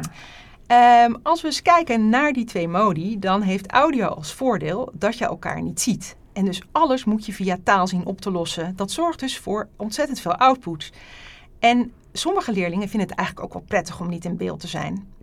Um, 1.04 1.16
als 1.22 1.40
we 1.40 1.46
eens 1.46 1.62
kijken 1.62 2.08
naar 2.08 2.32
die 2.32 2.44
twee 2.44 2.68
modi, 2.68 3.18
dan 3.18 3.42
heeft 3.42 3.70
audio 3.70 4.06
als 4.06 4.32
voordeel 4.32 4.92
dat 4.92 5.18
je 5.18 5.24
elkaar 5.24 5.62
niet 5.62 5.80
ziet. 5.80 6.16
En 6.32 6.44
dus 6.44 6.62
alles 6.72 7.04
moet 7.04 7.26
je 7.26 7.32
via 7.32 7.56
taal 7.64 7.86
zien 7.86 8.06
op 8.06 8.20
te 8.20 8.30
lossen. 8.30 8.76
Dat 8.76 8.90
zorgt 8.90 9.20
dus 9.20 9.38
voor 9.38 9.68
ontzettend 9.76 10.20
veel 10.20 10.34
output. 10.34 10.92
En 11.58 11.92
sommige 12.16 12.52
leerlingen 12.52 12.88
vinden 12.88 13.08
het 13.08 13.18
eigenlijk 13.18 13.46
ook 13.46 13.52
wel 13.52 13.64
prettig 13.68 14.00
om 14.00 14.08
niet 14.08 14.24
in 14.24 14.36
beeld 14.36 14.60
te 14.60 14.68
zijn. 14.68 15.14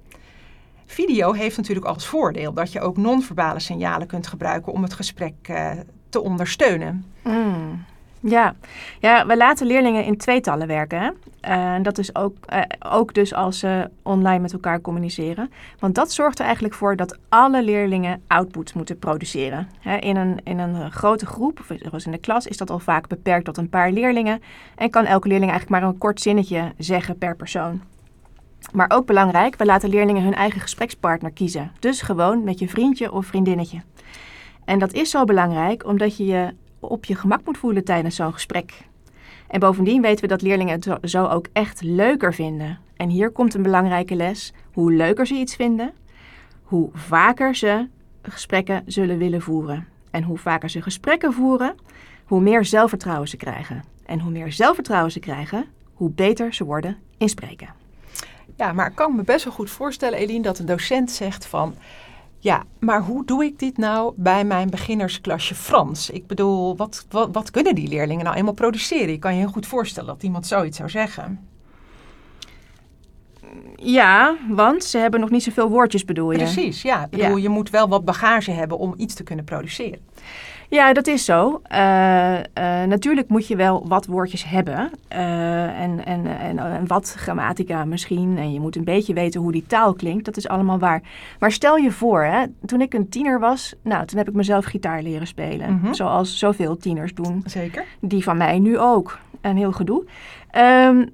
Video 0.85 1.31
heeft 1.31 1.57
natuurlijk 1.57 1.85
als 1.85 2.07
voordeel 2.07 2.53
dat 2.53 2.71
je 2.71 2.81
ook 2.81 2.97
non-verbale 2.97 3.59
signalen 3.59 4.07
kunt 4.07 4.27
gebruiken 4.27 4.73
om 4.73 4.83
het 4.83 4.93
gesprek 4.93 5.33
uh, 5.49 5.71
te 6.09 6.21
ondersteunen. 6.21 7.05
Mm. 7.23 7.85
Ja. 8.25 8.55
ja, 8.99 9.25
we 9.25 9.37
laten 9.37 9.67
leerlingen 9.67 10.05
in 10.05 10.17
tweetallen 10.17 10.67
werken. 10.67 11.15
En 11.39 11.77
uh, 11.77 11.83
dat 11.83 11.97
is 11.97 12.15
ook, 12.15 12.35
uh, 12.53 12.61
ook 12.89 13.13
dus 13.13 13.33
als 13.33 13.59
ze 13.59 13.89
online 14.01 14.39
met 14.39 14.53
elkaar 14.53 14.81
communiceren. 14.81 15.51
Want 15.79 15.95
dat 15.95 16.11
zorgt 16.11 16.39
er 16.39 16.45
eigenlijk 16.45 16.75
voor 16.75 16.95
dat 16.95 17.17
alle 17.29 17.63
leerlingen 17.63 18.21
output 18.27 18.73
moeten 18.73 18.99
produceren. 18.99 19.69
In, 19.99 20.15
een, 20.15 20.39
in 20.43 20.59
een 20.59 20.91
grote 20.91 21.25
groep, 21.25 21.59
of 21.59 21.77
zoals 21.79 22.05
in 22.05 22.11
de 22.11 22.17
klas, 22.17 22.47
is 22.47 22.57
dat 22.57 22.69
al 22.69 22.79
vaak 22.79 23.07
beperkt 23.07 23.45
tot 23.45 23.57
een 23.57 23.69
paar 23.69 23.91
leerlingen. 23.91 24.41
En 24.75 24.89
kan 24.89 25.05
elke 25.05 25.27
leerling 25.27 25.51
eigenlijk 25.51 25.81
maar 25.81 25.89
een 25.89 25.97
kort 25.97 26.21
zinnetje 26.21 26.71
zeggen 26.77 27.17
per 27.17 27.35
persoon. 27.35 27.81
Maar 28.71 28.91
ook 28.93 29.05
belangrijk, 29.05 29.55
we 29.55 29.65
laten 29.65 29.89
leerlingen 29.89 30.23
hun 30.23 30.35
eigen 30.35 30.61
gesprekspartner 30.61 31.31
kiezen. 31.31 31.71
Dus 31.79 32.01
gewoon 32.01 32.43
met 32.43 32.59
je 32.59 32.69
vriendje 32.69 33.11
of 33.11 33.25
vriendinnetje. 33.25 33.81
En 34.65 34.79
dat 34.79 34.93
is 34.93 35.09
zo 35.09 35.23
belangrijk 35.23 35.85
omdat 35.85 36.17
je 36.17 36.25
je 36.25 36.53
op 36.89 37.05
je 37.05 37.15
gemak 37.15 37.45
moet 37.45 37.57
voelen 37.57 37.83
tijdens 37.83 38.15
zo'n 38.15 38.33
gesprek. 38.33 38.73
En 39.47 39.59
bovendien 39.59 40.01
weten 40.01 40.21
we 40.21 40.27
dat 40.27 40.41
leerlingen 40.41 40.79
het 40.79 41.09
zo 41.09 41.25
ook 41.25 41.47
echt 41.53 41.81
leuker 41.81 42.33
vinden. 42.33 42.79
En 42.95 43.09
hier 43.09 43.29
komt 43.29 43.53
een 43.53 43.63
belangrijke 43.63 44.15
les. 44.15 44.53
Hoe 44.73 44.93
leuker 44.93 45.27
ze 45.27 45.33
iets 45.33 45.55
vinden, 45.55 45.91
hoe 46.63 46.89
vaker 46.93 47.55
ze 47.55 47.87
gesprekken 48.21 48.83
zullen 48.85 49.17
willen 49.17 49.41
voeren. 49.41 49.87
En 50.11 50.23
hoe 50.23 50.37
vaker 50.37 50.69
ze 50.69 50.81
gesprekken 50.81 51.33
voeren, 51.33 51.75
hoe 52.25 52.41
meer 52.41 52.65
zelfvertrouwen 52.65 53.27
ze 53.27 53.37
krijgen. 53.37 53.83
En 54.05 54.19
hoe 54.19 54.31
meer 54.31 54.51
zelfvertrouwen 54.51 55.11
ze 55.11 55.19
krijgen, 55.19 55.65
hoe 55.93 56.09
beter 56.09 56.53
ze 56.53 56.63
worden 56.63 56.97
in 57.17 57.29
spreken. 57.29 57.69
Ja, 58.55 58.73
maar 58.73 58.87
ik 58.87 58.95
kan 58.95 59.15
me 59.15 59.23
best 59.23 59.43
wel 59.43 59.53
goed 59.53 59.69
voorstellen, 59.69 60.19
Eline, 60.19 60.41
dat 60.41 60.59
een 60.59 60.65
docent 60.65 61.11
zegt 61.11 61.45
van... 61.45 61.75
Ja, 62.43 62.63
maar 62.79 63.01
hoe 63.01 63.25
doe 63.25 63.43
ik 63.43 63.59
dit 63.59 63.77
nou 63.77 64.13
bij 64.15 64.43
mijn 64.45 64.69
beginnersklasje 64.69 65.55
Frans? 65.55 66.09
Ik 66.09 66.27
bedoel, 66.27 66.77
wat, 66.77 67.05
wat, 67.09 67.29
wat 67.31 67.51
kunnen 67.51 67.75
die 67.75 67.87
leerlingen 67.87 68.25
nou 68.25 68.37
eenmaal 68.37 68.53
produceren? 68.53 69.11
Je 69.11 69.19
kan 69.19 69.33
je 69.33 69.39
heel 69.39 69.51
goed 69.51 69.67
voorstellen 69.67 70.13
dat 70.13 70.23
iemand 70.23 70.47
zoiets 70.47 70.77
zou 70.77 70.89
zeggen. 70.89 71.47
Ja, 73.75 74.35
want 74.49 74.83
ze 74.83 74.97
hebben 74.97 75.19
nog 75.19 75.29
niet 75.29 75.43
zoveel 75.43 75.69
woordjes, 75.69 76.05
bedoel 76.05 76.31
je? 76.31 76.37
Precies, 76.37 76.81
ja. 76.81 77.03
Ik 77.03 77.09
bedoel, 77.09 77.37
je 77.37 77.49
moet 77.49 77.69
wel 77.69 77.87
wat 77.87 78.05
bagage 78.05 78.51
hebben 78.51 78.77
om 78.77 78.93
iets 78.97 79.13
te 79.13 79.23
kunnen 79.23 79.45
produceren. 79.45 79.99
Ja, 80.69 80.93
dat 80.93 81.07
is 81.07 81.25
zo. 81.25 81.61
Uh, 81.71 82.33
uh, 82.37 82.39
natuurlijk 82.83 83.27
moet 83.29 83.47
je 83.47 83.55
wel 83.55 83.87
wat 83.87 84.05
woordjes 84.05 84.43
hebben. 84.43 84.91
Uh, 85.11 85.81
en, 85.81 86.05
en, 86.05 86.39
en, 86.39 86.59
en, 86.59 86.87
wat 86.87 87.15
grammatica 87.17 87.85
misschien. 87.85 88.37
En 88.37 88.53
je 88.53 88.59
moet 88.59 88.75
een 88.75 88.83
beetje 88.83 89.13
weten 89.13 89.41
hoe 89.41 89.51
die 89.51 89.65
taal 89.67 89.93
klinkt. 89.93 90.25
Dat 90.25 90.37
is 90.37 90.47
allemaal 90.47 90.79
waar. 90.79 91.01
Maar 91.39 91.51
stel 91.51 91.75
je 91.75 91.91
voor, 91.91 92.23
hè, 92.23 92.45
toen 92.65 92.81
ik 92.81 92.93
een 92.93 93.09
tiener 93.09 93.39
was, 93.39 93.73
nou, 93.81 94.05
toen 94.05 94.17
heb 94.17 94.27
ik 94.27 94.33
mezelf 94.33 94.65
gitaar 94.65 95.01
leren 95.01 95.27
spelen. 95.27 95.71
Mm 95.71 95.79
-hmm. 95.83 95.93
Zoals 95.93 96.37
zoveel 96.37 96.77
tieners 96.77 97.13
doen. 97.13 97.43
Zeker. 97.45 97.85
Die 97.99 98.23
van 98.23 98.37
mij 98.37 98.59
nu 98.59 98.79
ook. 98.79 99.19
een 99.41 99.57
heel 99.57 99.71
gedoe. 99.71 100.05
Ehm, 100.51 101.05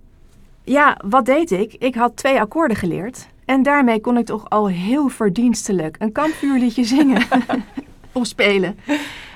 ja, 0.64 0.98
wat 1.06 1.26
deed 1.26 1.52
ik? 1.52 1.74
Ik 1.74 1.96
had 1.96 2.16
twee 2.16 2.42
akkoorden 2.42 2.78
geleerd. 2.78 3.28
En 3.46 3.64
daarmee 3.64 4.02
kon 4.02 4.18
ik 4.18 4.26
toch 4.26 4.50
al 4.50 4.68
heel 4.68 5.08
verdienstelijk 5.08 5.96
een 6.00 6.12
kampvuurliedje 6.12 6.84
zingen 6.84 7.22
spelen. 8.26 8.80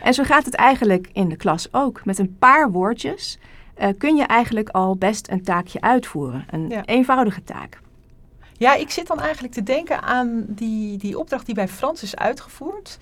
En 0.02 0.14
zo 0.14 0.24
gaat 0.24 0.46
het 0.46 0.56
eigenlijk 0.56 1.10
in 1.14 1.30
de 1.30 1.36
klas 1.36 1.68
ook. 1.74 2.06
Met 2.06 2.20
een 2.20 2.36
paar 2.40 2.72
woordjes 2.72 3.38
uh, 3.82 3.88
kun 3.98 4.16
je 4.16 4.24
eigenlijk 4.24 4.70
al 4.70 4.96
best 4.96 5.30
een 5.30 5.44
taakje 5.44 5.82
uitvoeren. 5.82 6.46
Een 6.50 6.70
Ja. 6.70 6.86
eenvoudige 6.86 7.44
taak. 7.44 7.80
Ja, 8.58 8.74
ik 8.76 8.90
zit 8.90 9.08
dan 9.08 9.20
eigenlijk 9.20 9.54
te 9.54 9.64
denken 9.64 10.02
aan 10.02 10.46
die, 10.48 10.98
die 10.98 11.20
opdracht 11.20 11.46
die 11.46 11.56
bij 11.56 11.68
Frans 11.68 12.04
is 12.04 12.16
uitgevoerd. 12.16 12.98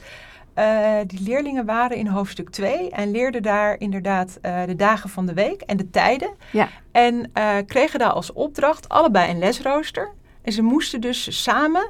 Eh, 0.53 0.97
die 1.07 1.21
leerlingen 1.21 1.65
waren 1.65 1.97
in 1.97 2.07
hoofdstuk 2.07 2.49
2 2.49 2.89
en 2.89 3.11
leerden 3.11 3.41
daar 3.41 3.79
inderdaad 3.79 4.37
eh, 4.41 4.63
de 4.65 4.75
dagen 4.75 5.09
van 5.09 5.25
de 5.25 5.33
week 5.33 5.61
en 5.61 5.77
de 5.77 5.89
tijden. 5.89 6.29
Ja. 6.51 6.69
En 6.91 7.29
eh, 7.33 7.55
kregen 7.67 7.99
daar 7.99 8.11
als 8.11 8.33
opdracht 8.33 8.89
allebei 8.89 9.31
een 9.31 9.39
lesrooster. 9.39 10.11
En 10.41 10.51
ze 10.51 10.61
moesten 10.61 11.01
dus 11.01 11.43
samen 11.43 11.89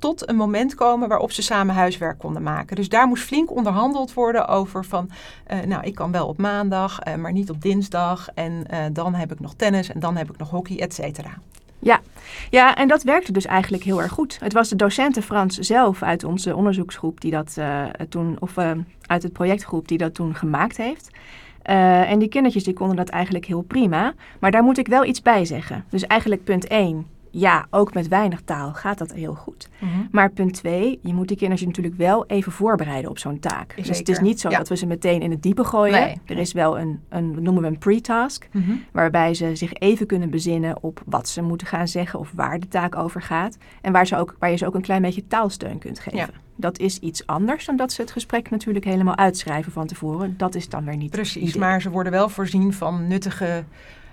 tot 0.00 0.28
een 0.28 0.36
moment 0.36 0.74
komen 0.74 1.08
waarop 1.08 1.32
ze 1.32 1.42
samen 1.42 1.74
huiswerk 1.74 2.18
konden 2.18 2.42
maken. 2.42 2.76
Dus 2.76 2.88
daar 2.88 3.06
moest 3.06 3.22
flink 3.22 3.50
onderhandeld 3.50 4.14
worden 4.14 4.48
over 4.48 4.84
van, 4.84 5.10
eh, 5.46 5.60
nou 5.60 5.84
ik 5.84 5.94
kan 5.94 6.12
wel 6.12 6.26
op 6.26 6.38
maandag, 6.38 7.00
eh, 7.00 7.14
maar 7.14 7.32
niet 7.32 7.50
op 7.50 7.62
dinsdag. 7.62 8.28
En 8.34 8.66
eh, 8.66 8.84
dan 8.92 9.14
heb 9.14 9.32
ik 9.32 9.40
nog 9.40 9.54
tennis 9.54 9.92
en 9.92 10.00
dan 10.00 10.16
heb 10.16 10.30
ik 10.30 10.38
nog 10.38 10.50
hockey, 10.50 10.80
et 10.80 10.94
cetera. 10.94 11.30
Ja, 12.50 12.76
en 12.76 12.88
dat 12.88 13.02
werkte 13.02 13.32
dus 13.32 13.46
eigenlijk 13.46 13.82
heel 13.82 14.02
erg 14.02 14.12
goed. 14.12 14.38
Het 14.40 14.52
was 14.52 14.68
de 14.68 14.76
docenten 14.76 15.22
Frans 15.22 15.58
zelf 15.58 16.02
uit 16.02 16.24
onze 16.24 16.56
onderzoeksgroep 16.56 17.20
die 17.20 17.30
dat 17.30 17.56
toen, 18.08 18.36
of 18.40 18.58
uit 19.06 19.22
het 19.22 19.32
projectgroep 19.32 19.88
die 19.88 19.98
dat 19.98 20.14
toen 20.14 20.34
gemaakt 20.34 20.76
heeft. 20.76 21.10
En 21.62 22.18
die 22.18 22.28
kindertjes 22.28 22.64
die 22.64 22.74
konden 22.74 22.96
dat 22.96 23.08
eigenlijk 23.08 23.44
heel 23.44 23.62
prima. 23.62 24.14
Maar 24.38 24.50
daar 24.50 24.62
moet 24.62 24.78
ik 24.78 24.86
wel 24.86 25.04
iets 25.04 25.22
bij 25.22 25.44
zeggen. 25.44 25.84
Dus 25.88 26.06
eigenlijk 26.06 26.44
punt 26.44 26.66
1. 26.66 27.06
Ja, 27.30 27.66
ook 27.70 27.94
met 27.94 28.08
weinig 28.08 28.40
taal 28.44 28.72
gaat 28.72 28.98
dat 28.98 29.12
heel 29.12 29.34
goed. 29.34 29.68
Maar 30.10 30.30
punt 30.30 30.54
2, 30.54 30.98
je 31.02 31.14
moet 31.14 31.28
die 31.28 31.36
kinderen 31.36 31.66
natuurlijk 31.66 31.96
wel 31.96 32.26
even 32.26 32.52
voorbereiden 32.52 33.10
op 33.10 33.18
zo'n 33.18 33.38
taak. 33.38 33.76
Dus 33.76 33.98
het 33.98 34.08
is 34.08 34.18
niet 34.20 34.40
zo 34.40 34.50
ja. 34.50 34.58
dat 34.58 34.68
we 34.68 34.76
ze 34.76 34.86
meteen 34.86 35.20
in 35.20 35.30
het 35.30 35.42
diepe 35.42 35.64
gooien. 35.64 36.00
Nee. 36.00 36.20
Er 36.24 36.38
is 36.38 36.52
wel 36.52 36.78
een, 36.78 37.00
een, 37.08 37.42
noemen 37.42 37.62
we 37.62 37.68
een 37.68 37.78
pre-task, 37.78 38.48
Mhm. 38.52 38.72
waarbij 38.92 39.34
ze 39.34 39.56
zich 39.56 39.72
even 39.74 40.06
kunnen 40.06 40.30
bezinnen 40.30 40.82
op 40.82 41.02
wat 41.06 41.28
ze 41.28 41.42
moeten 41.42 41.66
gaan 41.66 41.88
zeggen 41.88 42.18
of 42.18 42.32
waar 42.34 42.60
de 42.60 42.68
taak 42.68 42.96
over 42.96 43.22
gaat. 43.22 43.56
En 43.80 43.92
waar, 43.92 44.06
ze 44.06 44.16
ook, 44.16 44.36
waar 44.38 44.50
je 44.50 44.56
ze 44.56 44.66
ook 44.66 44.74
een 44.74 44.80
klein 44.82 45.02
beetje 45.02 45.26
taalsteun 45.26 45.78
kunt 45.78 45.98
geven. 45.98 46.18
Ja. 46.18 46.28
Dat 46.56 46.78
is 46.78 46.98
iets 46.98 47.26
anders 47.26 47.64
dan 47.66 47.76
dat 47.76 47.92
ze 47.92 48.00
het 48.00 48.10
gesprek 48.10 48.50
natuurlijk 48.50 48.84
helemaal 48.84 49.16
uitschrijven 49.16 49.72
van 49.72 49.86
tevoren. 49.86 50.34
Dat 50.36 50.54
is 50.54 50.68
dan 50.68 50.84
weer 50.84 50.96
niet 50.96 51.10
Precies, 51.10 51.56
maar 51.56 51.82
ze 51.82 51.90
worden 51.90 52.12
wel 52.12 52.28
voorzien 52.28 52.72
van 52.72 53.06
nuttige 53.08 53.64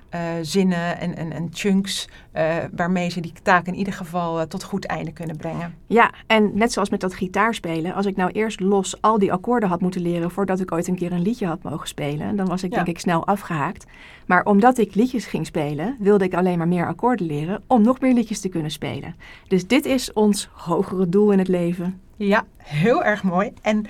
eh, 0.09 0.21
zinnen 0.41 0.99
en, 0.99 1.15
en, 1.15 1.31
en 1.31 1.49
chunks 1.53 2.09
eh, 2.31 2.55
waarmee 2.71 3.09
ze 3.09 3.19
die 3.19 3.33
taak 3.43 3.67
in 3.67 3.75
ieder 3.75 3.93
geval 3.93 4.39
eh, 4.39 4.45
tot 4.45 4.63
goed 4.63 4.85
einde 4.85 5.11
kunnen 5.11 5.37
brengen. 5.37 5.75
Ja, 5.87 6.11
en 6.27 6.51
net 6.53 6.71
zoals 6.71 6.89
met 6.89 6.99
dat 6.99 7.13
gitaarspelen, 7.13 7.93
als 7.93 8.05
ik 8.05 8.15
nou 8.15 8.31
eerst 8.31 8.59
los 8.59 9.01
al 9.01 9.19
die 9.19 9.31
akkoorden 9.31 9.69
had 9.69 9.81
moeten 9.81 10.01
leren 10.01 10.31
voordat 10.31 10.59
ik 10.59 10.71
ooit 10.71 10.87
een 10.87 10.95
keer 10.95 11.11
een 11.11 11.21
liedje 11.21 11.45
had 11.45 11.63
mogen 11.63 11.87
spelen, 11.87 12.35
dan 12.35 12.47
was 12.47 12.63
ik 12.63 12.69
Ja. 12.69 12.75
denk 12.75 12.87
ik 12.87 12.99
snel 12.99 13.27
afgehaakt. 13.27 13.85
Maar 14.25 14.45
omdat 14.45 14.77
ik 14.77 14.95
liedjes 14.95 15.25
ging 15.25 15.45
spelen, 15.45 15.95
wilde 15.99 16.23
ik 16.25 16.33
alleen 16.33 16.57
maar 16.57 16.67
meer 16.67 16.87
akkoorden 16.87 17.25
leren 17.25 17.63
om 17.67 17.81
nog 17.81 17.99
meer 17.99 18.13
liedjes 18.13 18.39
te 18.39 18.49
kunnen 18.49 18.71
spelen. 18.71 19.15
Dus 19.47 19.67
dit 19.67 19.85
is 19.85 20.13
ons 20.13 20.49
hogere 20.53 21.09
doel 21.09 21.31
in 21.31 21.39
het 21.39 21.47
leven. 21.47 22.01
Ja, 22.15 22.45
heel 22.57 23.03
erg 23.03 23.23
mooi. 23.23 23.51
En 23.61 23.85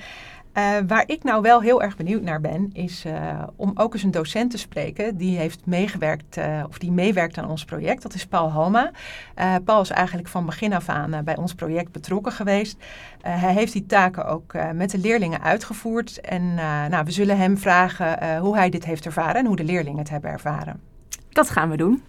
eh, 0.57 0.77
waar 0.87 1.03
ik 1.05 1.23
nou 1.23 1.41
wel 1.41 1.61
heel 1.61 1.81
erg 1.81 1.97
benieuwd 1.97 2.21
naar 2.21 2.41
ben, 2.41 2.69
is 2.73 3.05
eh, 3.05 3.43
om 3.55 3.71
ook 3.75 3.93
eens 3.93 4.03
een 4.03 4.11
docent 4.11 4.51
te 4.51 4.57
spreken 4.57 5.17
die 5.17 5.37
heeft 5.37 5.65
meegewerkt, 5.65 6.37
eh, 6.37 6.63
of 6.67 6.77
die 6.77 6.91
meewerkt 6.91 7.37
aan 7.37 7.49
ons 7.49 7.65
project. 7.65 8.01
Dat 8.01 8.13
is 8.13 8.25
Paul. 8.25 8.75
Eh, 9.35 9.55
Paul 9.65 9.81
is 9.81 9.89
eigenlijk 9.89 10.27
van 10.27 10.45
begin 10.45 10.73
af 10.73 10.89
aan 10.89 11.23
bij 11.23 11.37
ons 11.37 11.53
project 11.53 11.91
betrokken 11.91 12.31
geweest. 12.31 12.77
Hij 13.21 13.53
heeft 13.53 13.73
die 13.73 13.85
taken 13.85 14.25
ook 14.25 14.53
met 14.73 14.91
de 14.91 14.97
leerlingen 14.97 15.41
uitgevoerd. 15.41 16.21
En 16.21 16.53
nou, 16.89 17.03
we 17.05 17.11
zullen 17.11 17.37
hem 17.37 17.57
vragen 17.57 18.37
hoe 18.37 18.55
hij 18.55 18.69
dit 18.69 18.85
heeft 18.85 19.05
ervaren 19.05 19.35
en 19.35 19.45
hoe 19.45 19.55
de 19.55 19.63
leerlingen 19.63 19.99
het 19.99 20.09
hebben 20.09 20.31
ervaren. 20.31 20.79
Dat 21.29 21.49
gaan 21.49 21.69
we 21.69 21.77
doen. 21.77 22.03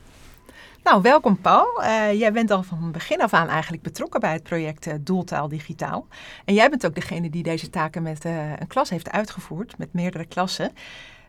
Nou, 0.89 1.03
welkom 1.03 1.41
Paul. 1.41 1.83
Eh, 1.83 2.19
jij 2.19 2.33
bent 2.33 2.51
al 2.51 2.63
van 2.63 2.93
begin 2.93 3.21
af 3.21 3.33
aan 3.33 3.49
eigenlijk 3.49 3.83
betrokken 3.83 4.21
bij 4.21 4.33
het 4.33 4.43
project 4.43 4.87
eh, 4.87 4.95
Doeltaal 5.01 5.49
Digitaal. 5.49 6.07
En 6.45 6.55
jij 6.55 6.71
bent 6.71 6.87
ook 6.87 6.95
degene 6.95 7.31
die 7.31 7.43
deze 7.43 7.71
taken 7.71 8.03
met 8.03 8.25
eh, 8.25 8.51
een 8.59 8.67
klas 8.67 8.91
heeft 8.91 9.11
uitgevoerd, 9.11 9.79
met 9.79 9.93
meerdere 9.93 10.27
klassen. 10.27 10.73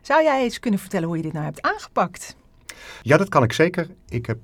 Zou 0.00 0.22
jij 0.22 0.42
eens 0.42 0.60
kunnen 0.60 0.80
vertellen 0.80 1.06
hoe 1.06 1.16
je 1.16 1.22
dit 1.22 1.32
nou 1.32 1.44
hebt 1.44 1.62
aangepakt? 1.62 2.36
Ja, 3.02 3.16
dat 3.16 3.28
kan 3.28 3.42
ik 3.42 3.52
zeker. 3.52 3.88
Ik 4.08 4.26
heb 4.26 4.38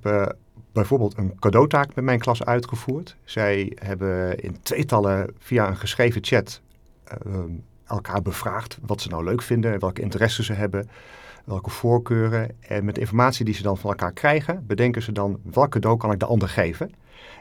bijvoorbeeld 0.72 1.18
een 1.18 1.38
cadeautaak 1.38 1.94
met 1.94 2.04
mijn 2.04 2.18
klas 2.18 2.44
uitgevoerd. 2.44 3.16
Zij 3.24 3.72
hebben 3.74 4.38
in 4.38 4.62
tweetallen 4.62 5.34
via 5.38 5.68
een 5.68 5.76
geschreven 5.76 6.24
chat 6.24 6.60
eh, 7.04 7.16
elkaar 7.86 8.22
bevraagd 8.22 8.78
wat 8.82 9.00
ze 9.00 9.08
nou 9.08 9.24
leuk 9.24 9.42
vinden, 9.42 9.80
welke 9.80 10.02
interesses 10.02 10.46
ze 10.46 10.52
hebben, 10.52 10.88
welke 11.46 11.70
voorkeuren. 11.70 12.50
En 12.60 12.84
met 12.84 12.98
informatie 12.98 13.44
die 13.44 13.54
ze 13.54 13.62
dan 13.62 13.78
van 13.78 13.90
elkaar 13.90 14.12
krijgen, 14.12 14.64
bedenken 14.66 15.02
ze 15.02 15.12
dan 15.12 15.38
welk 15.42 15.70
cadeau 15.70 15.96
kan 15.96 16.12
ik 16.12 16.20
de 16.20 16.26
ander 16.26 16.48
geven. 16.48 16.90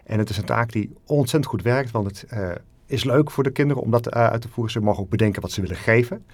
En 0.04 0.20
het 0.20 0.30
is 0.30 0.38
een 0.38 0.46
taak 0.46 0.72
die 0.72 0.94
ontzettend 1.06 1.46
goed 1.46 1.62
werkt, 1.62 1.92
want 1.92 2.06
het 2.08 2.24
eh, 2.30 2.50
is 2.86 3.04
leuk 3.04 3.32
voor 3.32 3.44
de 3.44 3.52
kinderen 3.52 3.84
om 3.84 3.92
dat 3.92 4.08
eh, 4.08 4.28
uit 4.28 4.42
te 4.42 4.50
voeren. 4.50 4.74
Ze 4.74 4.80
mogen 4.80 5.04
ook 5.04 5.10
bedenken 5.10 5.42
wat 5.42 5.52
ze 5.52 5.62
willen 5.62 5.76
geven. 5.76 6.26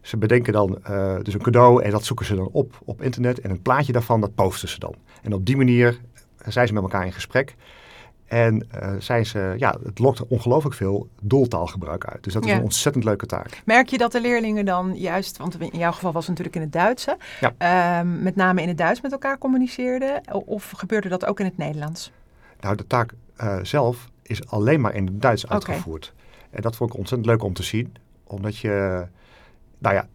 Ze 0.00 0.16
bedenken 0.16 0.52
dan 0.52 0.84
eh, 0.84 1.16
dus 1.22 1.34
een 1.34 1.42
cadeau 1.42 1.82
en 1.82 1.90
dat 1.90 2.04
zoeken 2.04 2.26
ze 2.26 2.34
dan 2.34 2.48
op 2.52 2.78
op 2.84 3.02
internet. 3.02 3.40
En 3.40 3.50
een 3.50 3.62
plaatje 3.62 3.92
daarvan, 3.92 4.20
dat 4.20 4.34
posten 4.34 4.68
ze 4.68 4.78
dan. 4.78 4.94
En 5.22 5.32
op 5.32 5.46
die 5.46 5.56
manier 5.56 6.00
zijn 6.46 6.66
ze 6.66 6.72
met 6.72 6.82
elkaar 6.82 7.06
in 7.06 7.12
gesprek. 7.12 7.56
En 8.30 8.66
eh, 8.70 8.92
zijn 8.98 9.26
ze, 9.26 9.54
ja, 9.56 9.76
het 9.84 9.98
lokt 9.98 10.26
ongelooflijk 10.26 10.74
veel 10.74 11.08
doeltaalgebruik 11.22 12.04
uit. 12.04 12.24
Dus 12.24 12.32
dat 12.32 12.44
is 12.44 12.50
Ja. 12.50 12.56
een 12.56 12.62
ontzettend 12.62 13.04
leuke 13.04 13.26
taak. 13.26 13.62
Merk 13.64 13.88
je 13.88 13.98
dat 13.98 14.12
de 14.12 14.20
leerlingen 14.20 14.64
dan 14.64 14.96
juist, 14.96 15.36
want 15.36 15.60
in 15.60 15.78
jouw 15.78 15.92
geval 15.92 16.12
was 16.12 16.26
het 16.26 16.38
natuurlijk 16.38 16.56
in 16.56 16.62
het 16.62 16.72
Duits, 16.72 17.06
hè, 17.06 17.12
Ja. 17.40 17.54
ehm, 17.98 18.22
met 18.22 18.36
name 18.36 18.62
in 18.62 18.68
het 18.68 18.78
Duits 18.78 19.00
met 19.00 19.12
elkaar 19.12 19.38
communiceerden? 19.38 20.20
Of 20.46 20.70
gebeurde 20.76 21.08
dat 21.08 21.26
ook 21.26 21.40
in 21.40 21.44
het 21.46 21.56
Nederlands? 21.56 22.12
Nou, 22.60 22.76
de 22.76 22.86
taak 22.86 23.12
eh, 23.36 23.58
zelf 23.62 24.08
is 24.22 24.46
alleen 24.48 24.80
maar 24.80 24.94
in 24.94 25.06
het 25.06 25.22
Duits 25.22 25.48
uitgevoerd. 25.48 26.12
En 26.50 26.62
dat 26.62 26.76
vond 26.76 26.90
ik 26.90 26.96
ontzettend 26.98 27.30
leuk 27.30 27.42
om 27.42 27.52
te 27.52 27.62
zien. 27.62 27.94
Omdat 28.24 28.56
je, 28.56 29.06
nou 29.78 29.94
ja, 29.94 30.06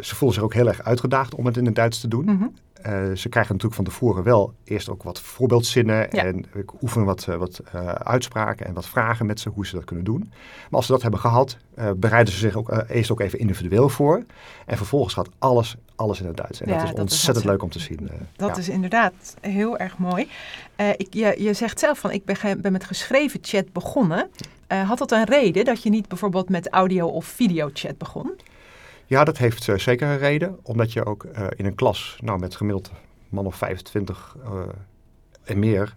ze 0.00 0.14
voelen 0.14 0.34
zich 0.34 0.42
ook 0.44 0.54
heel 0.54 0.68
erg 0.68 0.82
uitgedaagd 0.82 1.34
om 1.34 1.46
het 1.46 1.56
in 1.56 1.66
het 1.66 1.74
Duits 1.74 2.00
te 2.00 2.08
doen. 2.08 2.24
Mhm. 2.24 2.44
Eh, 2.82 2.92
ze 3.14 3.28
krijgen 3.28 3.52
natuurlijk 3.52 3.74
van 3.74 3.84
tevoren 3.84 4.22
wel 4.22 4.54
eerst 4.64 4.88
ook 4.90 5.02
wat 5.02 5.20
voorbeeldzinnen. 5.20 5.96
Ja. 6.10 6.24
En 6.24 6.44
ik 6.54 6.82
oefen 6.82 7.04
wat, 7.04 7.26
eh, 7.28 7.36
wat 7.36 7.60
eh, 7.72 7.88
uitspraken 7.88 8.66
en 8.66 8.74
wat 8.74 8.86
vragen 8.86 9.26
met 9.26 9.40
ze 9.40 9.48
hoe 9.48 9.66
ze 9.66 9.74
dat 9.74 9.84
kunnen 9.84 10.04
doen. 10.04 10.20
Maar 10.30 10.68
als 10.70 10.86
ze 10.86 10.92
dat 10.92 11.02
hebben 11.02 11.20
gehad, 11.20 11.56
eh, 11.74 11.90
bereiden 11.96 12.32
ze 12.32 12.38
zich 12.38 12.56
ook 12.56 12.70
eh, 12.70 12.96
eerst 12.96 13.10
ook 13.10 13.20
even 13.20 13.38
individueel 13.38 13.88
voor. 13.88 14.22
En 14.66 14.76
vervolgens 14.76 15.14
gaat 15.14 15.28
alles, 15.38 15.76
alles 15.96 16.20
in 16.20 16.26
het 16.26 16.36
Duits. 16.36 16.60
En 16.60 16.68
Ja, 16.68 16.74
dat 16.76 16.84
is 16.84 16.90
dat 16.90 17.00
ontzettend 17.00 17.44
leuk 17.44 17.62
om 17.62 17.70
te 17.70 17.78
zien. 17.78 18.08
eh, 18.08 18.16
Dat 18.36 18.48
ja. 18.48 18.56
is 18.56 18.68
inderdaad 18.68 19.36
heel 19.40 19.78
erg 19.78 19.98
mooi. 19.98 20.28
Eh, 20.76 20.88
ik, 20.88 21.06
je, 21.10 21.34
je 21.38 21.52
zegt 21.52 21.78
zelf 21.80 21.98
van 21.98 22.10
ik 22.10 22.24
ben, 22.24 22.60
ben 22.60 22.72
met 22.72 22.84
geschreven 22.84 23.40
chat 23.42 23.72
begonnen. 23.72 24.28
Eh, 24.66 24.88
had 24.88 24.98
dat 24.98 25.10
een 25.12 25.24
reden 25.24 25.64
dat 25.64 25.82
je 25.82 25.90
niet 25.90 26.08
bijvoorbeeld 26.08 26.48
met 26.48 26.68
audio 26.68 27.06
of 27.06 27.24
videochat 27.24 27.98
begon? 27.98 28.32
Ja, 29.06 29.24
dat 29.24 29.38
heeft 29.38 29.68
eh, 29.68 29.78
zeker 29.78 30.08
een 30.08 30.18
reden. 30.18 30.58
Omdat 30.62 30.92
je 30.92 31.04
ook 31.04 31.24
eh, 31.24 31.46
in 31.56 31.66
een 31.66 31.74
klas, 31.74 32.18
nou 32.20 32.38
met 32.38 32.56
gemiddeld 32.56 32.90
man 33.28 33.46
of 33.46 33.56
25 33.56 34.36
eh, 34.44 34.50
en 35.44 35.58
meer, 35.58 35.96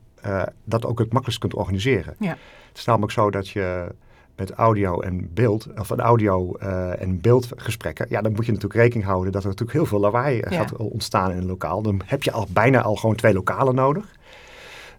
dat 0.63 0.85
ook 0.85 0.99
het 0.99 1.11
makkelijkst 1.11 1.39
kunt 1.39 1.53
organiseren. 1.53 2.15
Ja. 2.19 2.37
Het 2.67 2.77
is 2.77 2.85
namelijk 2.85 3.11
zo 3.11 3.31
dat 3.31 3.49
je 3.49 3.95
met 4.35 4.51
audio 4.51 5.01
en 5.01 5.33
beeld, 5.33 5.67
of 5.79 5.89
een 5.89 5.99
audio 5.99 6.53
en 6.99 7.21
beeldgesprekken, 7.21 8.05
ja, 8.09 8.21
dan 8.21 8.31
moet 8.31 8.45
je 8.45 8.51
natuurlijk 8.51 8.79
rekening 8.79 9.05
houden 9.07 9.31
dat 9.31 9.41
er 9.41 9.47
natuurlijk 9.47 9.77
heel 9.77 9.87
veel 9.87 9.99
lawaai 9.99 10.35
Ja. 10.35 10.49
gaat 10.49 10.75
ontstaan 10.75 11.31
in 11.31 11.37
een 11.37 11.45
lokaal. 11.45 11.81
Dan 11.81 12.01
heb 12.05 12.23
je 12.23 12.31
al 12.31 12.47
bijna 12.49 12.81
al 12.81 12.95
gewoon 12.95 13.15
twee 13.15 13.33
lokalen 13.33 13.75
nodig. 13.75 14.15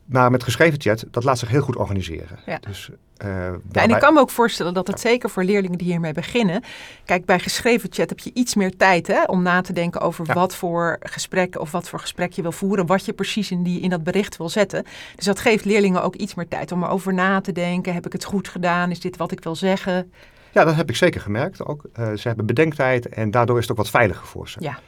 Maar 0.09 0.31
met 0.31 0.43
geschreven 0.43 0.81
chat, 0.81 1.05
dat 1.11 1.25
laat 1.25 1.39
zich 1.39 1.49
heel 1.49 1.61
goed 1.61 1.77
organiseren. 1.77 2.39
Ja. 2.47 2.59
Dus, 2.67 2.91
eh, 3.17 3.29
Ja, 3.73 3.83
en 3.83 3.91
ik 3.91 3.99
kan 3.99 4.15
me 4.15 4.21
ook 4.21 4.31
voorstellen 4.31 4.75
dat 4.75 4.87
het 4.87 5.01
zeker 5.01 5.31
voor 5.31 5.45
leerlingen 5.45 5.79
die 5.79 5.87
hiermee 5.87 6.13
beginnen. 6.13 6.63
Kijk, 7.05 7.25
bij 7.25 7.39
geschreven 7.39 7.89
chat 7.93 8.09
heb 8.09 8.19
je 8.19 8.31
iets 8.35 8.55
meer 8.55 8.77
tijd 8.77 9.07
hè, 9.07 9.23
om 9.25 9.43
na 9.43 9.61
te 9.61 9.73
denken 9.73 10.01
over 10.01 10.27
Ja. 10.27 10.35
wat 10.35 10.55
voor 10.55 10.97
gesprek 11.01 11.59
of 11.61 11.71
wat 11.71 11.89
voor 11.89 12.01
gesprek 12.01 12.33
je 12.33 12.43
wil 12.43 12.53
voeren. 12.53 12.87
Wat 12.87 13.05
je 13.05 13.13
precies 13.13 13.51
in, 13.51 13.63
die, 13.63 13.81
in 13.81 13.91
dat 13.91 14.05
bericht 14.05 14.37
wil 14.37 14.49
zetten. 14.49 14.85
Dus 15.17 15.25
dat 15.25 15.39
geeft 15.39 15.65
leerlingen 15.65 16.03
ook 16.03 16.15
iets 16.15 16.35
meer 16.35 16.49
tijd 16.49 16.73
om 16.73 16.83
erover 16.83 17.15
na 17.15 17.41
te 17.41 17.53
denken. 17.53 17.95
Heb 17.95 18.07
ik 18.07 18.13
het 18.13 18.25
goed 18.25 18.49
gedaan? 18.49 18.91
Is 18.91 19.01
dit 19.01 19.17
wat 19.17 19.33
ik 19.33 19.43
wil 19.45 19.55
zeggen? 19.57 20.13
Ja, 20.53 20.65
dat 20.65 20.75
heb 20.75 20.89
ik 20.89 20.97
zeker 20.97 21.21
gemerkt 21.21 21.65
ook. 21.67 21.83
Eh, 21.93 22.13
ze 22.13 22.29
hebben 22.29 22.47
bedenktijd 22.47 23.09
en 23.09 23.31
daardoor 23.31 23.57
is 23.57 23.63
het 23.63 23.71
ook 23.71 23.77
wat 23.77 23.91
veiliger 23.91 24.27
voor 24.27 24.49
ze. 24.49 24.57
Ja. 24.61 24.79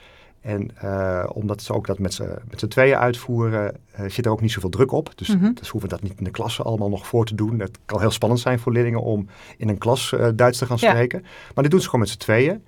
En 0.41 0.71
eh, 0.77 1.25
omdat 1.33 1.63
ze 1.63 1.73
ook 1.73 1.87
dat 1.87 1.99
met 1.99 2.15
z'n 2.57 2.67
tweeën 2.69 2.97
uitvoeren, 2.97 3.77
eh, 3.93 4.09
zit 4.09 4.27
er 4.27 4.33
ook 4.33 4.41
niet 4.41 4.53
zoveel 4.53 4.71
druk 4.71 4.93
op. 4.93 5.11
Dus, 5.19 5.37
dus 5.55 5.69
hoeven 5.69 5.89
dat 5.89 6.03
niet 6.03 6.19
in 6.19 6.25
de 6.25 6.31
klasse 6.31 6.63
allemaal 6.63 6.89
nog 6.89 7.07
voor 7.07 7.25
te 7.25 7.35
doen. 7.35 7.59
Het 7.59 7.79
kan 7.85 8.01
heel 8.01 8.11
spannend 8.11 8.41
zijn 8.41 8.59
voor 8.59 8.73
leerlingen 8.73 9.03
om 9.03 9.29
in 9.57 9.69
een 9.69 9.79
klas 9.79 10.13
eh, 10.13 10.29
Duits 10.35 10.59
te 10.59 10.67
gaan 10.67 10.77
Ja. 10.81 10.89
spreken. 10.91 11.21
Maar 11.55 11.63
dit 11.63 11.71
doen 11.73 11.81
ze 11.81 11.87
gewoon 11.87 12.01
met 12.01 12.09
z'n 12.11 12.19
tweeën. 12.19 12.65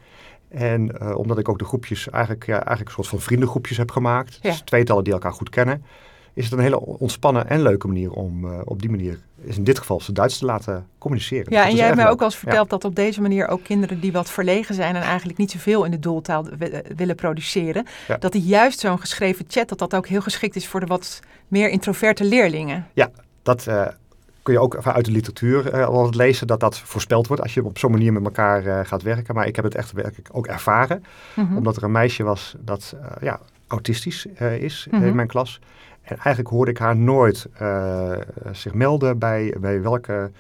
En 0.49 1.15
omdat 1.17 1.39
ik 1.39 1.49
ook 1.49 1.59
de 1.59 1.65
groepjes 1.65 2.11
eigenlijk, 2.11 2.47
ja, 2.47 2.55
eigenlijk 2.55 2.89
een 2.89 2.95
soort 2.95 3.09
van 3.09 3.21
vriendengroepjes 3.21 3.77
heb 3.77 3.91
gemaakt. 3.91 4.39
Ja. 4.43 4.51
Dus 4.51 4.61
tweetallen 4.61 5.05
die 5.05 5.13
elkaar 5.13 5.33
goed 5.33 5.51
kennen. 5.51 5.85
Is 6.35 6.45
het 6.45 6.53
een 6.53 6.59
hele 6.59 6.81
ontspannen 6.81 7.49
en 7.49 7.63
leuke 7.63 7.87
manier 7.87 8.11
om 8.13 8.45
eh, 8.45 8.61
op 8.65 8.81
die 8.81 8.91
manier, 8.91 9.19
is 9.41 9.57
in 9.57 9.65
dit 9.65 9.79
geval 9.79 10.01
ze 10.01 10.13
Duits 10.13 10.39
te 10.39 10.45
laten 10.45 10.87
communiceren. 10.99 11.47
Ja, 11.53 11.61
dat 11.61 11.71
en 11.71 11.77
jij 11.77 11.85
hebt 11.85 11.97
mij 11.97 12.09
ook 12.09 12.19
wel 12.19 12.29
eens 12.29 12.37
verteld 12.37 12.71
dat 12.71 12.85
op 12.85 12.95
deze 12.95 13.21
manier 13.21 13.49
ook 13.49 13.63
kinderen 13.63 14.01
die 14.01 14.13
wat 14.13 14.31
verlegen 14.31 14.75
zijn 14.75 14.97
en 14.97 15.03
eigenlijk 15.03 15.39
niet 15.39 15.51
zoveel 15.51 15.85
in 15.85 15.91
de 15.91 15.99
doeltaal 15.99 16.47
eh, 16.49 16.79
willen 16.97 17.17
produceren, 17.17 17.87
Ja. 18.09 18.17
dat 18.17 18.33
die 18.33 18.43
juist 18.43 18.79
zo'n 18.81 18.99
geschreven 18.99 19.45
chat, 19.49 19.69
dat 19.69 19.79
dat 19.79 19.95
ook 19.95 20.07
heel 20.07 20.21
geschikt 20.21 20.57
is 20.57 20.69
voor 20.69 20.81
de 20.81 20.87
wat 20.87 21.21
meer 21.49 21.69
introverte 21.69 22.25
leerlingen. 22.25 22.87
Dat 23.43 23.67
eh, 23.67 23.87
kun 24.43 24.53
je 24.53 24.61
ook 24.61 24.77
uit 24.87 25.05
de 25.05 25.11
literatuur 25.11 25.71
eh, 25.73 25.87
al 25.87 26.11
lezen, 26.11 26.47
dat 26.47 26.61
dat 26.61 26.79
voorspeld 26.79 27.27
wordt 27.27 27.43
als 27.43 27.55
je 27.55 27.65
op 27.65 27.79
zo'n 27.79 27.91
manier 27.91 28.13
met 28.13 28.25
elkaar 28.25 28.87
gaat 28.87 29.03
werken. 29.03 29.35
Maar 29.35 29.47
ik 29.47 29.57
heb 29.57 29.65
het 29.65 29.75
echt 29.75 29.93
werkelijk 29.93 30.29
ook 30.33 30.47
ervaren. 30.47 31.05
Mhm. 31.37 31.57
Omdat 31.57 31.77
er 31.77 31.83
een 31.83 31.93
meisje 31.93 32.23
was 32.23 32.55
dat 32.59 32.97
ja, 33.21 33.41
autistisch 33.67 34.27
is 34.59 34.87
eh, 34.91 34.99
Mhm. 34.99 35.07
in 35.07 35.15
mijn 35.15 35.29
klas. 35.29 35.61
En 36.03 36.17
eigenlijk 36.17 36.49
hoorde 36.49 36.71
ik 36.71 36.79
haar 36.79 36.97
nooit 36.97 37.47
eh, 37.59 38.13
zich 38.53 38.75
melden 38.75 39.19
bij, 39.19 39.55
bij 39.61 39.83
welke, 39.83 40.31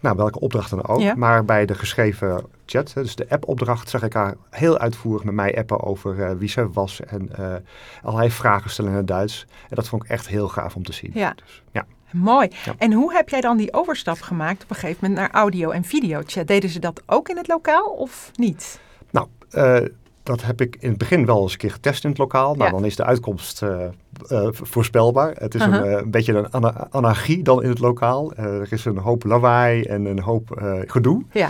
nou, 0.00 0.16
welke 0.16 0.40
opdracht 0.40 0.70
dan 0.70 0.86
ook. 0.86 1.00
Ja. 1.00 1.14
Maar 1.14 1.44
bij 1.44 1.66
de 1.66 1.74
geschreven 1.74 2.44
chat, 2.66 2.92
dus 2.94 3.14
de 3.14 3.26
app-opdracht, 3.28 3.88
zag 3.88 4.02
ik 4.02 4.12
haar 4.12 4.34
heel 4.50 4.78
uitvoerig 4.78 5.24
met 5.24 5.34
mij 5.34 5.56
appen 5.58 5.82
over 5.82 6.22
eh, 6.22 6.36
wie 6.36 6.48
ze 6.48 6.70
was. 6.70 7.00
En 7.00 7.36
eh, 7.36 7.54
allerlei 8.02 8.30
vragen 8.30 8.70
stellen 8.70 8.90
in 8.90 8.96
het 8.96 9.06
Duits. 9.06 9.46
En 9.68 9.76
dat 9.76 9.88
vond 9.88 10.04
ik 10.04 10.10
echt 10.10 10.28
heel 10.28 10.48
gaaf 10.48 10.76
om 10.76 10.84
te 10.84 10.92
zien. 10.92 11.10
Ja. 11.14 11.34
Dus, 11.36 11.62
ja. 11.72 11.86
Mooi. 12.10 12.48
Ja. 12.64 12.74
En 12.78 12.92
hoe 12.92 13.12
heb 13.14 13.28
jij 13.28 13.40
dan 13.40 13.56
die 13.56 13.72
overstap 13.72 14.20
gemaakt 14.20 14.62
op 14.62 14.70
een 14.70 14.76
gegeven 14.76 14.98
moment 15.00 15.20
naar 15.20 15.40
audio 15.40 15.70
en 15.70 15.84
video 15.84 16.20
chat? 16.26 16.46
Deden 16.46 16.70
ze 16.70 16.78
dat 16.78 17.02
ook 17.06 17.28
in 17.28 17.36
het 17.36 17.48
lokaal 17.48 17.84
of 17.90 18.30
niet? 18.34 18.80
Nou, 19.10 19.28
dat 20.22 20.42
heb 20.42 20.60
ik 20.60 20.76
in 20.80 20.88
het 20.88 20.98
begin 20.98 21.26
wel 21.26 21.42
eens 21.42 21.52
een 21.52 21.58
keer 21.58 21.70
getest 21.70 22.04
in 22.04 22.10
het 22.10 22.18
lokaal. 22.18 22.54
Nou, 22.54 22.64
Ja. 22.64 22.76
dan 22.76 22.84
is 22.84 22.96
de 22.96 23.04
uitkomst 23.04 23.62
eh, 24.28 24.48
voorspelbaar. 24.52 25.32
Het 25.38 25.54
is 25.54 25.60
een, 25.60 25.72
eh, 25.84 25.90
een 25.90 26.10
beetje 26.10 26.32
een 26.34 26.52
ana- 26.52 26.86
anarchie 26.90 27.42
dan 27.42 27.62
in 27.62 27.68
het 27.68 27.78
lokaal. 27.78 28.32
Eh, 28.32 28.44
er 28.44 28.72
is 28.72 28.84
een 28.84 28.98
hoop 28.98 29.24
lawaai 29.24 29.82
en 29.82 30.04
een 30.04 30.20
hoop 30.20 30.60
gedoe. 30.86 31.22
Ja. 31.32 31.48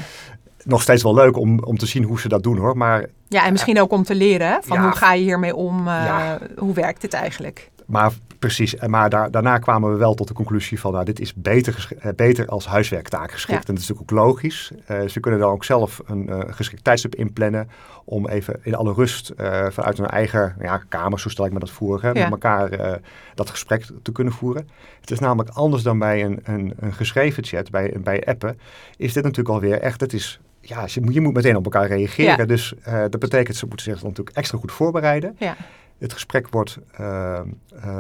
Nog 0.65 0.83
steeds 0.83 1.03
wel 1.03 1.15
leuk 1.15 1.37
om, 1.37 1.61
om 1.65 1.79
te 1.79 1.87
zien 1.87 2.03
hoe 2.05 2.21
ze 2.21 2.29
dat 2.29 2.43
doen 2.43 2.57
hoor. 2.57 2.77
Maar, 2.77 3.07
Ja, 3.29 3.45
en 3.47 3.53
misschien 3.53 3.81
ook 3.81 3.93
om 3.93 4.03
te 4.03 4.15
leren 4.15 4.63
van 4.63 4.77
Ja. 4.77 4.83
hoe 4.83 4.93
ga 4.93 5.13
je 5.13 5.23
hiermee 5.23 5.57
om, 5.57 5.87
Ja. 5.87 6.39
hoe 6.57 6.75
werkt 6.75 7.01
dit 7.01 7.13
eigenlijk? 7.13 7.71
maar 7.87 8.13
precies, 8.43 8.77
En 8.77 8.91
maar 8.91 9.11
daar, 9.11 9.31
daarna 9.31 9.59
kwamen 9.59 9.93
we 9.93 9.97
wel 9.99 10.15
tot 10.15 10.29
de 10.29 10.35
conclusie 10.35 10.81
van... 10.81 10.93
Nou, 10.93 11.05
dit 11.05 11.21
is 11.21 11.35
beter, 11.35 11.89
eh, 11.99 12.13
beter 12.17 12.47
als 12.47 12.67
huiswerktaak 12.67 13.31
geschikt. 13.33 13.63
Ja. 13.63 13.69
En 13.69 13.75
dat 13.75 13.83
is 13.83 13.89
natuurlijk 13.89 14.13
ook 14.13 14.19
logisch. 14.27 14.71
Eh, 14.87 15.07
ze 15.07 15.21
kunnen 15.21 15.41
dan 15.41 15.51
ook 15.51 15.65
zelf 15.65 16.01
een 16.07 16.29
eh, 16.29 16.41
geschikt 16.55 16.85
tijdstip 16.85 17.15
inplannen... 17.15 17.69
om 18.05 18.29
even 18.29 18.61
in 18.63 18.75
alle 18.75 18.93
rust 18.93 19.29
eh, 19.29 19.67
vanuit 19.71 19.99
hun 19.99 20.07
eigen 20.07 20.55
ja, 20.61 20.83
kamer, 20.89 21.21
zo 21.21 21.29
stel 21.29 21.45
ik 21.47 21.53
me 21.53 21.59
dat 21.59 21.71
voor... 21.71 22.03
Hè, 22.03 22.09
Ja. 22.11 22.23
met 22.23 22.31
elkaar 22.31 22.71
eh, 22.73 22.93
dat 23.35 23.51
gesprek 23.51 23.87
te 24.03 24.13
kunnen 24.13 24.33
voeren. 24.33 24.69
Het 25.01 25.11
is 25.11 25.19
namelijk 25.19 25.51
anders 25.51 25.83
dan 25.83 25.99
bij 25.99 26.25
een, 26.25 26.41
een, 26.43 26.73
een 26.79 26.93
geschreven 26.93 27.45
chat, 27.45 27.71
bij, 27.71 27.95
bij 28.03 28.25
appen... 28.25 28.59
is 28.97 29.13
dit 29.13 29.23
natuurlijk 29.23 29.55
alweer 29.55 29.81
echt... 29.81 30.01
Het 30.01 30.13
is, 30.13 30.41
ja, 30.61 30.85
je, 30.87 31.01
moet- 31.01 31.15
je 31.15 31.21
moet 31.21 31.35
meteen 31.35 31.57
op 31.57 31.65
elkaar 31.65 31.87
reageren. 31.87 32.37
Ja. 32.39 32.45
Dus 32.45 32.75
eh, 32.83 33.01
dat 33.01 33.19
betekent, 33.19 33.57
ze 33.57 33.67
moeten 33.67 33.85
zich 33.87 33.99
dan 34.01 34.09
natuurlijk 34.09 34.37
extra 34.37 34.59
goed 34.59 34.73
voorbereiden. 34.73 35.37
Ja. 35.39 35.57
Het 36.03 36.13
gesprek 36.13 36.49
wordt, 36.49 36.79
eh, 36.93 37.39
eh, 37.39 37.45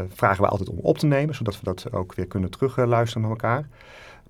vragen 0.08 0.42
we 0.42 0.48
altijd 0.48 0.68
om 0.68 0.78
op 0.78 0.98
te 0.98 1.06
nemen, 1.06 1.34
zodat 1.34 1.58
we 1.58 1.64
dat 1.64 1.92
ook 1.92 2.14
weer 2.14 2.26
kunnen 2.26 2.50
terugluisteren 2.50 3.22
naar 3.22 3.30
elkaar. 3.30 3.68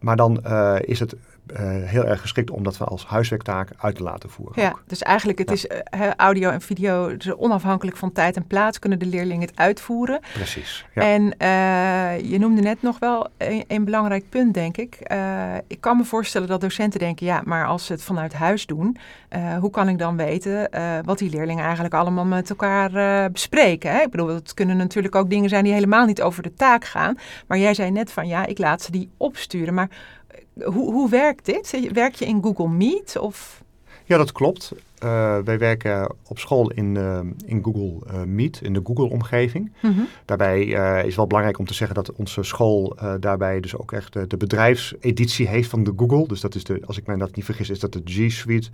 Maar 0.00 0.16
dan 0.16 0.44
eh, 0.44 0.76
is 0.80 1.00
het 1.00 1.16
heel 1.60 2.04
erg 2.04 2.20
geschikt 2.20 2.50
om 2.50 2.62
dat 2.62 2.78
we 2.78 2.84
als 2.84 3.06
huiswerktaak 3.06 3.68
uit 3.78 3.94
te 3.96 4.02
laten 4.02 4.30
voeren. 4.30 4.62
Ja, 4.62 4.68
ook. 4.68 4.82
dus 4.86 5.02
eigenlijk 5.02 5.38
het 5.38 5.48
Ja. 5.48 5.54
is 5.54 5.66
eh, 5.66 6.10
audio 6.16 6.50
en 6.50 6.60
video, 6.60 7.16
dus 7.16 7.34
onafhankelijk 7.36 7.96
van 7.96 8.12
tijd 8.12 8.36
en 8.36 8.46
plaats 8.46 8.78
kunnen 8.78 8.98
de 8.98 9.06
leerlingen 9.06 9.48
het 9.48 9.56
uitvoeren. 9.58 10.20
Precies. 10.32 10.86
Ja. 10.94 11.02
En 11.02 11.36
eh, 11.38 12.30
je 12.30 12.38
noemde 12.38 12.60
net 12.62 12.82
nog 12.82 12.98
wel 12.98 13.28
een, 13.38 13.64
een 13.68 13.84
belangrijk 13.84 14.28
punt, 14.28 14.54
denk 14.54 14.76
ik. 14.76 14.94
Eh, 14.94 15.18
ik 15.66 15.80
kan 15.80 15.96
me 15.96 16.04
voorstellen 16.04 16.48
dat 16.48 16.60
docenten 16.60 16.98
denken, 17.00 17.26
ja, 17.26 17.42
maar 17.44 17.66
als 17.66 17.86
ze 17.86 17.92
het 17.92 18.02
vanuit 18.02 18.32
huis 18.32 18.66
doen, 18.66 18.96
eh, 19.28 19.56
hoe 19.56 19.70
kan 19.70 19.88
ik 19.88 19.98
dan 19.98 20.16
weten 20.16 20.70
eh, 20.70 20.98
wat 21.04 21.18
die 21.18 21.30
leerlingen 21.30 21.64
eigenlijk 21.64 21.94
allemaal 21.94 22.24
met 22.24 22.50
elkaar 22.50 22.94
eh, 22.94 23.30
bespreken? 23.32 23.90
Hè? 23.92 24.00
Ik 24.00 24.10
bedoel, 24.10 24.28
het 24.28 24.54
kunnen 24.54 24.76
natuurlijk 24.76 25.14
ook 25.14 25.30
dingen 25.30 25.48
zijn 25.48 25.64
die 25.64 25.72
helemaal 25.72 26.06
niet 26.06 26.22
over 26.22 26.42
de 26.42 26.54
taak 26.54 26.84
gaan. 26.84 27.14
Maar 27.46 27.58
jij 27.58 27.74
zei 27.74 27.90
net 27.90 28.12
van, 28.12 28.26
ja, 28.28 28.46
ik 28.46 28.58
laat 28.58 28.82
ze 28.82 28.90
die 28.90 29.10
opsturen. 29.16 29.74
Maar 29.74 29.88
eh, 29.90 30.21
hoe, 30.54 30.92
hoe 30.92 31.10
werkt 31.10 31.44
dit? 31.44 31.92
Werk 31.92 32.14
je 32.14 32.26
in 32.26 32.42
Google 32.42 32.68
Meet 32.68 33.18
of... 33.18 33.62
Ja, 34.04 34.16
dat 34.16 34.32
klopt. 34.32 34.72
Eh, 35.02 35.38
wij 35.44 35.58
werken 35.58 36.14
op 36.28 36.38
school 36.38 36.70
in, 36.70 36.96
eh, 36.96 37.20
in 37.44 37.64
Google 37.64 38.06
eh, 38.06 38.22
Meet, 38.22 38.60
in 38.62 38.72
de 38.72 38.80
Google-omgeving. 38.84 39.72
Mhm. 39.82 40.00
Daarbij 40.24 40.64
is 41.06 41.16
wel 41.16 41.26
belangrijk 41.26 41.58
om 41.58 41.66
te 41.66 41.74
zeggen 41.74 41.94
dat 41.94 42.12
onze 42.12 42.42
school 42.42 42.96
daarbij 43.20 43.60
dus 43.60 43.76
ook 43.76 43.92
echt 43.92 44.12
de, 44.12 44.26
de 44.26 44.36
bedrijfseditie 44.36 45.48
heeft 45.48 45.68
van 45.68 45.84
de 45.84 45.92
Google. 45.96 46.26
Dus 46.28 46.40
dat 46.40 46.54
is 46.54 46.64
de, 46.64 46.82
als 46.86 46.98
ik 46.98 47.06
mij 47.06 47.16
dat 47.16 47.36
niet 47.36 47.44
vergis, 47.44 47.70
is 47.70 47.80
dat 47.80 47.92
de 47.92 48.02
G 48.04 48.32
Suite 48.32 48.68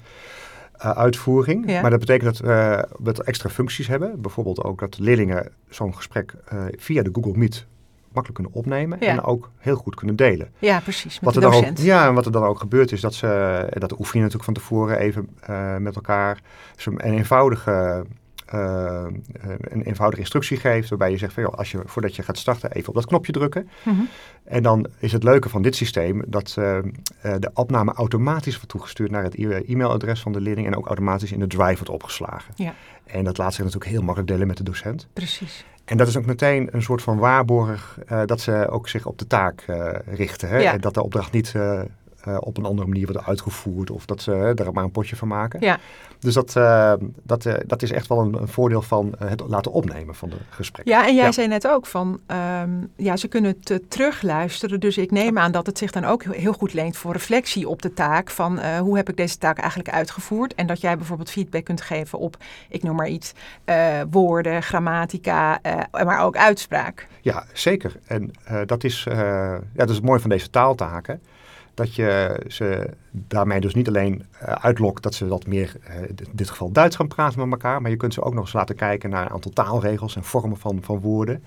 uitvoering. 0.79 1.71
Ja. 1.71 1.81
Maar 1.81 1.91
dat 1.91 2.01
betekent 2.01 2.43
dat 2.43 3.17
we 3.17 3.25
extra 3.25 3.49
functies 3.49 3.87
hebben. 3.87 4.21
Bijvoorbeeld 4.21 4.63
ook 4.65 4.81
dat 4.81 4.99
leerlingen 4.99 5.53
zo'n 5.69 5.95
gesprek 5.95 6.35
via 6.77 7.03
de 7.03 7.11
Google 7.13 7.37
Meet 7.37 7.67
makkelijk 8.13 8.35
kunnen 8.35 8.53
opnemen 8.53 8.99
Ja. 9.01 9.07
en 9.07 9.23
ook 9.23 9.51
heel 9.59 9.77
goed 9.77 9.95
kunnen 9.95 10.17
delen. 10.17 10.53
Ja, 10.59 10.81
precies, 10.81 11.15
met 11.15 11.25
Wat 11.25 11.35
de 11.35 11.41
er, 11.41 11.51
dan 11.51 11.71
ook, 11.71 11.77
ja, 11.77 12.07
en 12.07 12.15
wat 12.15 12.27
er 12.27 12.33
dan 12.33 12.45
ook 12.45 12.59
gebeurt 12.59 12.93
is 12.93 13.01
dat 13.01 13.15
ze, 13.15 13.27
en 13.71 13.81
dat 13.81 13.99
oefen 13.99 14.19
je 14.19 14.25
natuurlijk 14.25 14.45
van 14.45 14.55
tevoren 14.55 14.99
even 14.99 15.29
eh, 15.41 15.77
met 15.77 15.95
elkaar, 15.95 16.41
ze 16.77 16.91
een 16.91 17.01
eenvoudige, 17.01 18.05
eh, 18.47 19.07
een 19.61 19.83
eenvoudige 19.83 20.21
instructie 20.21 20.57
geeft, 20.57 20.89
waarbij 20.89 21.11
je 21.11 21.19
zegt 21.19 21.33
van, 21.33 21.43
joh, 21.43 21.55
als 21.55 21.71
je, 21.71 21.81
voordat 21.85 22.17
je 22.17 22.23
gaat 22.23 22.39
starten 22.39 22.73
even 22.73 22.89
op 22.89 22.95
dat 22.95 23.07
knopje 23.07 23.33
drukken. 23.33 23.69
Mhm. 23.85 24.01
En 24.45 24.63
dan 24.63 24.87
is 24.99 25.13
het 25.13 25.23
leuke 25.23 25.49
van 25.49 25.63
dit 25.63 25.77
systeem 25.77 26.23
dat 26.27 26.55
eh, 26.59 26.79
eh, 26.79 26.85
de 27.21 27.51
opname 27.55 27.93
automatisch 27.93 28.55
wordt 28.55 28.69
toegestuurd 28.69 29.11
naar 29.11 29.23
het 29.23 29.35
e-mailadres 29.35 30.21
van 30.21 30.33
de 30.33 30.41
leerling 30.41 30.67
en 30.67 30.77
ook 30.77 30.87
automatisch 30.87 31.33
in 31.33 31.39
de 31.39 31.47
drive 31.47 31.75
wordt 31.75 31.89
opgeslagen. 31.89 32.55
Ja. 32.57 32.75
En 33.07 33.25
dat 33.25 33.39
laat 33.39 33.55
zich 33.55 33.65
natuurlijk 33.65 33.91
heel 33.91 34.03
makkelijk 34.03 34.31
delen 34.31 34.47
met 34.47 34.57
de 34.57 34.63
docent. 34.63 35.09
Precies. 35.13 35.65
En 35.89 35.97
dat 35.97 36.09
is 36.09 36.17
ook 36.17 36.27
meteen 36.27 36.69
een 36.73 36.83
soort 36.83 37.03
van 37.03 37.19
waarborg 37.19 37.99
eh, 38.07 38.23
dat 38.25 38.41
ze 38.41 38.69
ook 38.71 38.89
zich 38.89 39.07
op 39.07 39.19
de 39.19 39.27
taak 39.27 39.65
eh, 39.67 39.89
richten. 40.07 40.49
Hè? 40.49 40.59
Ja. 40.59 40.73
En 40.73 40.81
dat 40.81 40.95
de 40.95 41.03
opdracht 41.03 41.33
niet 41.33 41.55
eh, 42.29 42.37
op 42.41 42.57
een 42.57 42.65
andere 42.65 42.89
manier 42.89 43.07
wordt 43.07 43.27
uitgevoerd 43.27 43.91
of 43.91 44.07
dat 44.07 44.23
ze 44.23 44.53
daar 44.55 44.73
maar 44.73 44.85
een 44.85 44.91
potje 44.91 45.17
van 45.17 45.29
maken. 45.29 45.61
Ja. 45.61 45.79
Dus 46.19 46.35
dat, 46.35 46.57
eh, 46.57 46.93
dat, 47.23 47.47
eh, 47.47 47.55
dat 47.67 47.83
is 47.83 47.91
echt 47.93 48.07
wel 48.07 48.21
een, 48.21 48.35
een 48.35 48.49
voordeel 48.49 48.83
van 48.83 49.15
het 49.19 49.43
laten 49.47 49.73
opnemen 49.73 50.15
van 50.15 50.29
de 50.29 50.37
gesprekken. 50.51 50.95
Ja, 50.95 51.07
en 51.07 51.15
jij 51.15 51.25
Ja. 51.25 51.33
zei 51.33 51.49
net 51.49 51.69
ook 51.69 51.87
van, 51.87 52.21
ehm, 52.27 52.71
ja, 52.97 53.17
ze 53.17 53.29
kunnen 53.29 53.57
het 53.65 53.91
terugluisteren. 53.91 54.81
Dus 54.81 54.99
ik 54.99 55.11
neem 55.11 55.39
aan 55.39 55.53
dat 55.53 55.67
het 55.67 55.79
zich 55.79 55.91
dan 55.91 56.05
ook 56.05 56.23
heel, 56.25 56.53
goed 56.53 56.73
leent 56.73 56.97
voor 56.97 57.13
reflectie 57.13 57.69
op 57.69 57.83
de 57.83 57.93
taak. 57.95 58.31
Van 58.31 58.61
hoe 58.79 58.97
heb 58.97 59.09
ik 59.09 59.17
deze 59.17 59.39
taak 59.39 59.59
eigenlijk 59.59 59.91
uitgevoerd? 59.91 60.55
En 60.55 60.67
dat 60.67 60.81
jij 60.81 60.97
bijvoorbeeld 60.97 61.31
feedback 61.31 61.65
kunt 61.65 61.81
geven 61.81 62.19
op, 62.19 62.37
ik 62.69 62.83
noem 62.83 62.97
maar 62.97 63.09
iets, 63.09 63.33
woorden, 64.11 64.63
grammatica, 64.63 65.61
maar 65.91 66.21
ook 66.21 66.37
uitspraak. 66.37 67.07
Ja, 67.21 67.45
zeker. 67.53 67.97
En 68.07 68.31
dat, 68.67 68.85
is, 68.85 69.07
ja, 69.11 69.61
dat 69.73 69.89
is 69.89 69.97
het 69.97 70.05
mooie 70.05 70.21
van 70.21 70.31
deze 70.31 70.51
taaltaken. 70.51 71.21
Dat 71.79 71.95
je 71.95 72.41
ze 72.49 72.91
daarmee 73.11 73.61
dus 73.61 73.75
niet 73.75 73.89
alleen 73.89 74.25
eh, 74.39 74.53
uitlokt 74.53 75.03
dat 75.03 75.15
ze 75.15 75.27
wat 75.29 75.47
meer, 75.47 75.77
eh, 75.83 76.03
in 76.03 76.17
dit 76.33 76.51
geval 76.51 76.73
Duits 76.73 76.97
gaan 76.97 77.09
praten 77.09 77.39
met 77.41 77.51
elkaar. 77.51 77.83
Maar 77.83 77.91
je 77.91 77.97
kunt 77.97 78.15
ze 78.15 78.23
ook 78.23 78.35
nog 78.35 78.45
eens 78.45 78.53
laten 78.53 78.77
kijken 78.77 79.11
naar 79.11 79.25
een 79.25 79.33
aantal 79.33 79.51
taalregels 79.51 80.17
en 80.17 80.25
vormen 80.25 80.57
van, 80.59 80.79
van 80.83 81.01
woorden. 81.01 81.45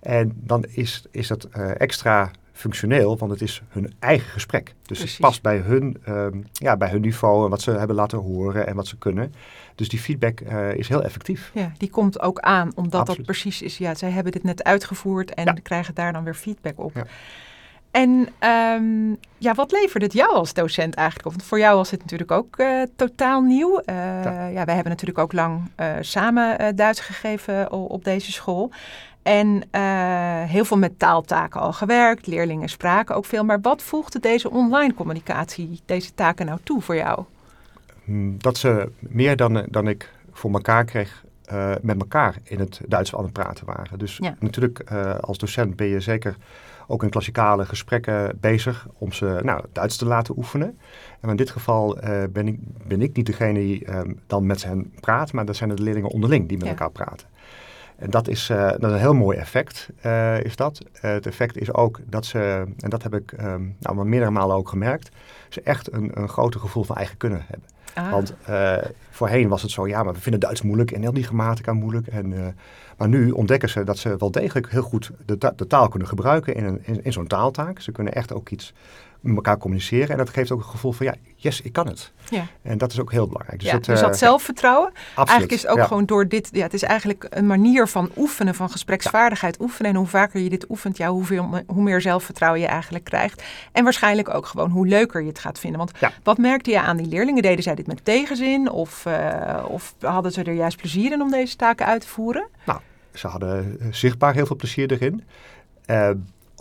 En 0.00 0.32
dan 0.36 0.64
is, 0.68 1.04
is 1.10 1.26
dat 1.26 1.44
eh, 1.44 1.80
extra 1.80 2.30
functioneel, 2.52 3.18
want 3.18 3.30
het 3.30 3.40
is 3.42 3.62
hun 3.68 3.92
eigen 3.98 4.30
gesprek. 4.30 4.74
Dus 4.86 4.98
Precies. 4.98 5.10
het 5.16 5.20
past 5.26 5.42
bij 5.42 5.56
hun, 5.58 5.96
ehm, 6.04 6.40
ja, 6.52 6.76
bij 6.76 6.90
hun 6.90 7.00
niveau 7.00 7.44
en 7.44 7.50
wat 7.50 7.62
ze 7.62 7.70
hebben 7.70 7.96
laten 7.96 8.18
horen 8.18 8.66
en 8.66 8.76
wat 8.76 8.86
ze 8.86 8.96
kunnen. 8.98 9.34
Dus 9.74 9.88
die 9.88 9.98
feedback 9.98 10.40
is 10.74 10.88
heel 10.88 11.02
effectief. 11.02 11.50
Ja, 11.54 11.72
die 11.78 11.90
komt 11.90 12.20
ook 12.20 12.38
aan, 12.40 12.72
omdat 12.74 13.00
Absoluut. 13.00 13.26
dat 13.26 13.26
precies 13.26 13.62
is. 13.62 13.78
Ja, 13.78 13.94
zij 13.94 14.10
hebben 14.10 14.32
dit 14.32 14.42
net 14.42 14.64
uitgevoerd 14.64 15.34
en 15.34 15.44
Ja. 15.44 15.56
krijgen 15.62 15.94
daar 15.94 16.12
dan 16.12 16.24
weer 16.24 16.34
feedback 16.34 16.78
op. 16.80 16.94
Ja. 16.94 17.04
En 17.92 18.28
ehm, 18.38 19.10
ja, 19.38 19.54
wat 19.54 19.72
levert 19.72 20.02
het 20.02 20.12
jou 20.12 20.30
als 20.32 20.54
docent 20.54 20.94
eigenlijk 20.94 21.26
op? 21.26 21.32
Want 21.32 21.44
voor 21.44 21.58
jou 21.58 21.76
was 21.76 21.90
het 21.90 22.00
natuurlijk 22.00 22.30
ook 22.30 22.56
eh, 22.56 22.82
totaal 22.96 23.40
nieuw. 23.40 23.78
Eh, 23.78 23.94
ja. 24.52 24.64
wij 24.64 24.74
hebben 24.74 24.88
natuurlijk 24.88 25.18
ook 25.18 25.32
lang 25.32 25.70
eh, 25.74 25.92
samen 26.00 26.76
Duits 26.76 27.00
gegeven 27.00 27.72
op 27.72 28.04
deze 28.04 28.32
school. 28.32 28.70
En 29.22 29.62
heel 30.48 30.64
veel 30.64 30.76
met 30.78 30.98
taaltaken 30.98 31.60
al 31.60 31.72
gewerkt. 31.72 32.26
Leerlingen 32.26 32.68
spraken 32.68 33.14
ook 33.14 33.24
veel. 33.24 33.44
Maar 33.44 33.60
wat 33.60 33.82
voegde 33.82 34.20
deze 34.20 34.50
online 34.50 34.94
communicatie, 34.94 35.80
deze 35.84 36.14
taken 36.14 36.46
nou 36.46 36.58
toe 36.62 36.80
voor 36.82 36.96
jou? 36.96 37.24
Mm, 38.04 38.34
Dat 38.38 38.56
ze 38.58 38.90
meer 38.98 39.36
dan, 39.36 39.66
dan 39.68 39.88
ik 39.88 40.10
voor 40.32 40.52
elkaar 40.52 40.84
kreeg 40.84 41.24
met 41.80 42.00
elkaar 42.00 42.36
in 42.42 42.58
het 42.58 42.80
Duits 42.86 43.14
aan 43.14 43.22
het 43.24 43.32
praten 43.32 43.66
waren. 43.66 43.98
Dus 43.98 44.16
Ja. 44.16 44.34
natuurlijk, 44.38 44.90
als 45.20 45.38
docent 45.38 45.76
ben 45.76 45.86
je 45.86 46.00
zeker 46.00 46.36
ook 46.86 47.02
in 47.02 47.10
klassikale 47.10 47.64
gesprekken 47.64 48.38
bezig 48.40 48.86
om 48.98 49.12
ze 49.12 49.40
nou, 49.42 49.64
Duits 49.72 49.96
te 49.96 50.06
laten 50.06 50.36
oefenen. 50.36 50.78
En 51.20 51.28
in 51.28 51.36
dit 51.36 51.50
geval 51.50 52.04
uh, 52.04 52.22
ben, 52.30 52.48
ik, 52.48 52.58
ben 52.86 53.02
ik 53.02 53.16
niet 53.16 53.26
degene 53.26 53.58
die 53.58 53.94
um, 53.96 54.20
dan 54.26 54.46
met 54.46 54.64
hen 54.64 54.92
praat, 55.00 55.32
maar 55.32 55.44
dat 55.44 55.56
zijn 55.56 55.74
de 55.76 55.82
leerlingen 55.82 56.10
onderling 56.10 56.48
die 56.48 56.56
met 56.56 56.66
Ja. 56.66 56.72
elkaar 56.72 56.90
praten. 56.90 57.26
En 58.02 58.10
dat 58.10 58.28
is, 58.28 58.50
uh, 58.50 58.68
dat 58.68 58.84
is 58.84 58.90
een 58.90 58.98
heel 58.98 59.14
mooi 59.14 59.38
effect, 59.38 59.88
uh, 60.06 60.40
is 60.40 60.56
dat. 60.56 60.78
het 61.00 61.26
effect 61.26 61.58
is 61.58 61.74
ook 61.74 62.00
dat 62.06 62.26
ze, 62.26 62.64
en 62.78 62.90
dat 62.90 63.02
heb 63.02 63.14
ik 63.14 63.32
um, 63.40 63.76
nou, 63.78 64.04
meerdere 64.04 64.30
malen 64.30 64.56
ook 64.56 64.68
gemerkt, 64.68 65.10
ze 65.48 65.60
echt 65.60 65.92
een, 65.92 66.10
een 66.14 66.28
groter 66.28 66.60
gevoel 66.60 66.84
van 66.84 66.96
eigen 66.96 67.16
kunnen 67.16 67.44
hebben. 67.46 67.68
Ah. 67.94 68.10
Want 68.10 68.34
voorheen 69.10 69.48
was 69.48 69.62
het 69.62 69.70
zo, 69.70 69.86
ja, 69.86 70.02
maar 70.02 70.14
we 70.14 70.20
vinden 70.20 70.40
Duits 70.40 70.62
moeilijk 70.62 70.90
en 70.90 71.00
heel 71.00 71.12
die 71.12 71.24
grammatica 71.24 71.72
moeilijk. 71.72 72.06
En, 72.06 72.56
maar 72.96 73.08
nu 73.08 73.30
ontdekken 73.30 73.68
ze 73.68 73.84
dat 73.84 73.98
ze 73.98 74.16
wel 74.18 74.30
degelijk 74.30 74.70
heel 74.70 74.82
goed 74.82 75.10
de, 75.24 75.38
ta 75.38 75.52
de 75.56 75.66
taal 75.66 75.88
kunnen 75.88 76.08
gebruiken 76.08 76.54
in, 76.54 76.64
een, 76.64 76.78
in, 76.82 77.04
in 77.04 77.12
zo'n 77.12 77.26
taaltaak. 77.26 77.80
Ze 77.80 77.92
kunnen 77.92 78.12
echt 78.12 78.32
ook 78.32 78.48
iets 78.48 78.72
met 79.22 79.36
elkaar 79.36 79.58
communiceren. 79.58 80.08
En 80.08 80.16
dat 80.16 80.30
geeft 80.30 80.50
ook 80.50 80.58
een 80.58 80.64
gevoel 80.64 80.92
van, 80.92 81.06
ja, 81.06 81.14
yes, 81.36 81.60
ik 81.60 81.72
kan 81.72 81.86
het. 81.86 82.12
Ja. 82.30 82.46
En 82.62 82.78
dat 82.78 82.92
is 82.92 83.00
ook 83.00 83.10
heel 83.10 83.26
belangrijk. 83.26 83.58
Dus, 83.60 83.68
ja, 83.68 83.74
het, 83.74 83.84
dus 83.84 84.00
dat 84.00 84.12
uh, 84.12 84.16
zelfvertrouwen. 84.16 84.88
absoluut, 84.88 85.28
Eigenlijk 85.28 85.52
is 85.52 85.62
het 85.62 85.70
ook 85.70 85.76
ja. 85.76 85.86
gewoon 85.86 86.06
door 86.06 86.28
dit. 86.28 86.48
Ja, 86.52 86.62
het 86.62 86.74
is 86.74 86.82
eigenlijk 86.82 87.26
een 87.30 87.46
manier 87.46 87.88
van 87.88 88.10
oefenen, 88.16 88.54
van 88.54 88.70
gespreksvaardigheid 88.70 89.60
oefenen. 89.60 89.90
En 89.90 89.96
hoe 89.96 90.06
vaker 90.06 90.40
je 90.40 90.48
dit 90.48 90.70
oefent, 90.70 90.96
ja, 90.96 91.08
hoeveel, 91.08 91.62
hoe 91.66 91.82
meer 91.82 92.00
zelfvertrouwen 92.00 92.60
je 92.60 92.66
eigenlijk 92.66 93.04
krijgt. 93.04 93.42
En 93.72 93.84
waarschijnlijk 93.84 94.34
ook 94.34 94.46
gewoon 94.46 94.70
hoe 94.70 94.86
leuker 94.86 95.20
je 95.20 95.28
het 95.28 95.38
gaat 95.38 95.58
vinden. 95.58 95.78
Want 95.78 95.92
wat 96.22 96.38
merkte 96.38 96.70
je 96.70 96.80
aan 96.80 96.96
die 96.96 97.06
leerlingen? 97.06 97.42
Deden 97.42 97.62
zij 97.62 97.74
dit 97.74 97.86
met 97.86 98.04
tegenzin? 98.04 98.70
Of, 98.70 99.04
uh, 99.06 99.64
of 99.68 99.94
hadden 100.00 100.32
ze 100.32 100.42
er 100.42 100.52
juist 100.52 100.76
plezier 100.76 101.12
in 101.12 101.22
om 101.22 101.30
deze 101.30 101.56
taken 101.56 101.86
uit 101.86 102.00
te 102.00 102.08
voeren? 102.08 102.48
Nou, 102.64 102.80
ze 103.14 103.26
hadden 103.26 103.76
uh, 103.80 103.86
zichtbaar 103.90 104.34
heel 104.34 104.46
veel 104.46 104.56
plezier 104.56 104.92
erin. 104.92 105.24
Uh, 105.86 106.10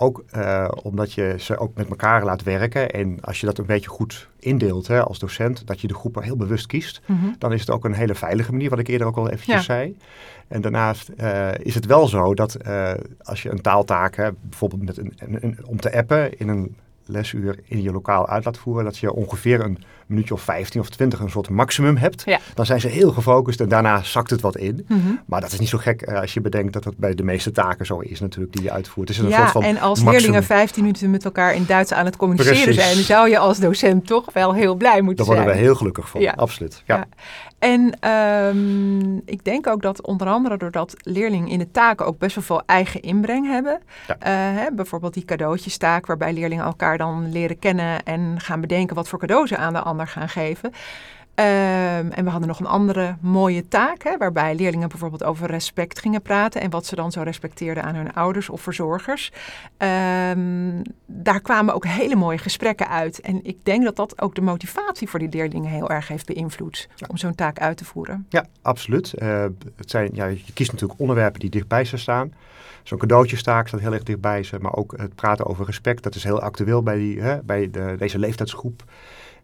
ook 0.02 0.24
uh, 0.36 0.68
omdat 0.84 1.14
je 1.14 1.36
ze 1.38 1.58
ook 1.58 1.76
met 1.76 1.90
elkaar 1.90 2.24
laat 2.26 2.44
werken. 2.44 2.92
En 2.92 3.22
als 3.22 3.40
je 3.40 3.46
dat 3.46 3.58
een 3.58 3.66
beetje 3.66 3.90
goed 3.90 4.30
indeelt 4.40 4.88
hè, 4.88 5.04
als 5.04 5.20
docent, 5.20 5.68
dat 5.68 5.82
je 5.82 5.88
de 5.88 5.94
groepen 5.94 6.24
heel 6.24 6.36
bewust 6.36 6.66
kiest, 6.66 7.02
Mm 7.06 7.20
-hmm. 7.20 7.36
dan 7.38 7.54
is 7.54 7.60
het 7.60 7.70
ook 7.70 7.86
een 7.86 7.94
hele 7.94 8.16
veilige 8.16 8.52
manier, 8.52 8.70
wat 8.70 8.80
ik 8.80 8.88
eerder 8.88 9.08
ook 9.08 9.18
al 9.18 9.30
eventjes 9.30 9.56
Ja. 9.56 9.62
zei. 9.62 9.98
En 10.48 10.62
daarnaast 10.62 11.10
uh, 11.18 11.50
is 11.58 11.76
het 11.76 11.86
wel 11.86 12.08
zo 12.08 12.34
dat 12.34 12.58
uh, 12.68 12.92
als 13.24 13.42
je 13.44 13.50
een 13.52 13.62
taaltaak 13.62 14.16
hebt, 14.16 14.38
bijvoorbeeld 14.42 14.86
met 14.86 14.98
een, 14.98 15.14
een, 15.18 15.38
een, 15.42 15.66
om 15.66 15.80
te 15.80 15.94
appen 15.96 16.38
in 16.40 16.48
een 16.48 16.76
lesuur 17.12 17.60
in 17.64 17.82
je 17.82 17.92
lokaal 17.92 18.28
uit 18.28 18.46
laat 18.46 18.58
voeren, 18.58 18.84
dat 18.84 18.98
je 18.98 19.14
ongeveer 19.14 19.60
een 19.62 19.84
minuutje 20.06 20.34
of 20.34 20.42
15 20.42 20.82
of 20.82 20.90
20 20.90 21.20
een 21.20 21.30
soort 21.30 21.50
maximum 21.50 21.98
hebt. 21.98 22.24
Ja. 22.26 22.40
Dan 22.54 22.66
zijn 22.66 22.80
ze 22.82 22.88
heel 22.88 23.12
gefocust 23.12 23.60
en 23.60 23.70
daarna 23.70 24.04
zakt 24.04 24.30
het 24.30 24.42
wat 24.42 24.58
in. 24.58 24.86
Mm 24.88 25.02
-hmm. 25.02 25.20
Maar 25.26 25.42
dat 25.42 25.52
is 25.52 25.60
niet 25.60 25.70
zo 25.70 25.78
gek 25.78 26.08
uh, 26.10 26.20
als 26.20 26.34
je 26.34 26.42
bedenkt 26.42 26.74
dat 26.74 26.84
dat 26.84 26.98
bij 26.98 27.14
de 27.16 27.24
meeste 27.24 27.52
taken 27.52 27.86
zo 27.86 28.00
is 28.00 28.20
natuurlijk 28.20 28.54
die 28.54 28.64
je 28.64 28.72
uitvoert. 28.72 29.08
Het 29.08 29.18
is 29.18 29.24
een 29.24 29.30
ja, 29.30 29.38
soort 29.38 29.52
van 29.52 29.64
en 29.64 29.78
als 29.80 30.00
maximum. 30.00 30.12
leerlingen 30.12 30.44
15 30.44 30.84
minuten 30.84 31.10
met 31.12 31.26
elkaar 31.26 31.56
in 31.56 31.66
Duits 31.68 31.94
aan 31.94 32.06
het 32.06 32.16
communiceren 32.18 32.64
Precies. 32.64 32.84
zijn, 32.84 32.96
zou 33.04 33.30
je 33.30 33.38
als 33.38 33.60
docent 33.60 34.08
toch 34.08 34.34
wel 34.34 34.54
heel 34.54 34.76
blij 34.76 35.02
moeten 35.02 35.26
Daar 35.26 35.36
worden 35.36 35.44
zijn. 35.54 35.58
we 35.58 35.66
heel 35.66 35.76
gelukkig 35.76 36.10
van, 36.10 36.22
Ja. 36.22 36.34
absoluut. 36.36 36.84
Ja. 36.86 37.08
En 37.62 38.10
um, 38.10 39.22
ik 39.26 39.44
denk 39.44 39.68
ook 39.68 39.82
dat 39.82 40.02
onder 40.02 40.28
andere 40.28 40.58
doordat 40.58 40.94
leerlingen 41.04 41.48
in 41.48 41.60
de 41.60 41.72
taken 41.72 42.06
ook 42.06 42.18
best 42.18 42.36
wel 42.36 42.44
veel 42.44 42.64
eigen 42.66 43.02
inbreng 43.02 43.48
hebben. 43.48 43.82
Ja. 44.08 44.16
Uh, 44.16 44.60
hè, 44.60 44.72
bijvoorbeeld 44.72 45.14
die 45.14 45.26
cadeautjestaak 45.26 46.06
waarbij 46.06 46.34
leerlingen 46.34 46.66
elkaar 46.66 46.98
dan 46.98 47.32
leren 47.32 47.60
kennen 47.60 48.04
en 48.04 48.40
gaan 48.40 48.62
bedenken 48.62 48.96
wat 48.96 49.08
voor 49.08 49.20
cadeau 49.20 49.48
ze 49.48 49.58
aan 49.58 49.74
de 49.74 49.80
ander 49.80 50.08
gaan 50.08 50.30
geven. 50.30 50.72
Um, 51.42 52.12
en 52.12 52.24
we 52.24 52.30
hadden 52.30 52.48
nog 52.48 52.60
een 52.60 52.66
andere 52.66 53.16
mooie 53.22 53.68
taak, 53.68 54.04
hè, 54.04 54.18
waarbij 54.18 54.56
leerlingen 54.56 54.90
bijvoorbeeld 54.90 55.24
over 55.24 55.48
respect 55.48 56.00
gingen 56.00 56.22
praten 56.22 56.62
en 56.62 56.70
wat 56.70 56.86
ze 56.86 56.96
dan 56.96 57.12
zo 57.12 57.22
respecteerden 57.22 57.84
aan 57.84 57.96
hun 57.96 58.14
ouders 58.14 58.50
of 58.50 58.62
verzorgers. 58.62 59.32
Um, 59.78 60.82
daar 61.06 61.42
kwamen 61.42 61.74
ook 61.74 61.86
hele 61.86 62.16
mooie 62.16 62.38
gesprekken 62.38 62.90
uit. 62.90 63.22
En 63.22 63.40
ik 63.44 63.66
denk 63.66 63.84
dat 63.84 63.96
dat 63.96 64.22
ook 64.22 64.36
de 64.36 64.42
motivatie 64.42 65.10
voor 65.10 65.20
die 65.20 65.30
leerlingen 65.30 65.72
heel 65.72 65.90
erg 65.90 66.08
heeft 66.08 66.26
beïnvloed 66.26 66.90
Ja. 66.96 67.08
om 67.10 67.18
zo'n 67.18 67.36
taak 67.36 67.60
uit 67.60 67.78
te 67.78 67.86
voeren. 67.86 68.26
Ja, 68.30 68.46
absoluut. 68.62 69.14
Uh, 69.22 69.46
het 69.76 69.90
zijn, 69.90 70.10
ja, 70.14 70.26
je 70.26 70.54
kiest 70.54 70.72
natuurlijk 70.72 71.00
onderwerpen 71.00 71.40
die 71.40 71.50
dichtbij 71.50 71.86
ze 71.86 71.98
staan. 71.98 72.34
Zo'n 72.84 72.98
cadeautjestaak 72.98 73.68
staat 73.68 73.80
heel 73.80 73.94
erg 73.94 74.04
dichtbij 74.04 74.44
ze, 74.44 74.58
maar 74.60 74.76
ook 74.76 74.94
het 74.98 75.16
praten 75.16 75.46
over 75.46 75.66
respect, 75.66 76.04
dat 76.04 76.16
is 76.16 76.24
heel 76.24 76.42
actueel 76.42 76.84
bij, 76.84 76.98
die, 76.98 77.22
hè, 77.22 77.42
bij 77.44 77.70
de, 77.72 77.96
deze 77.98 78.20
leeftijdsgroep. 78.20 78.84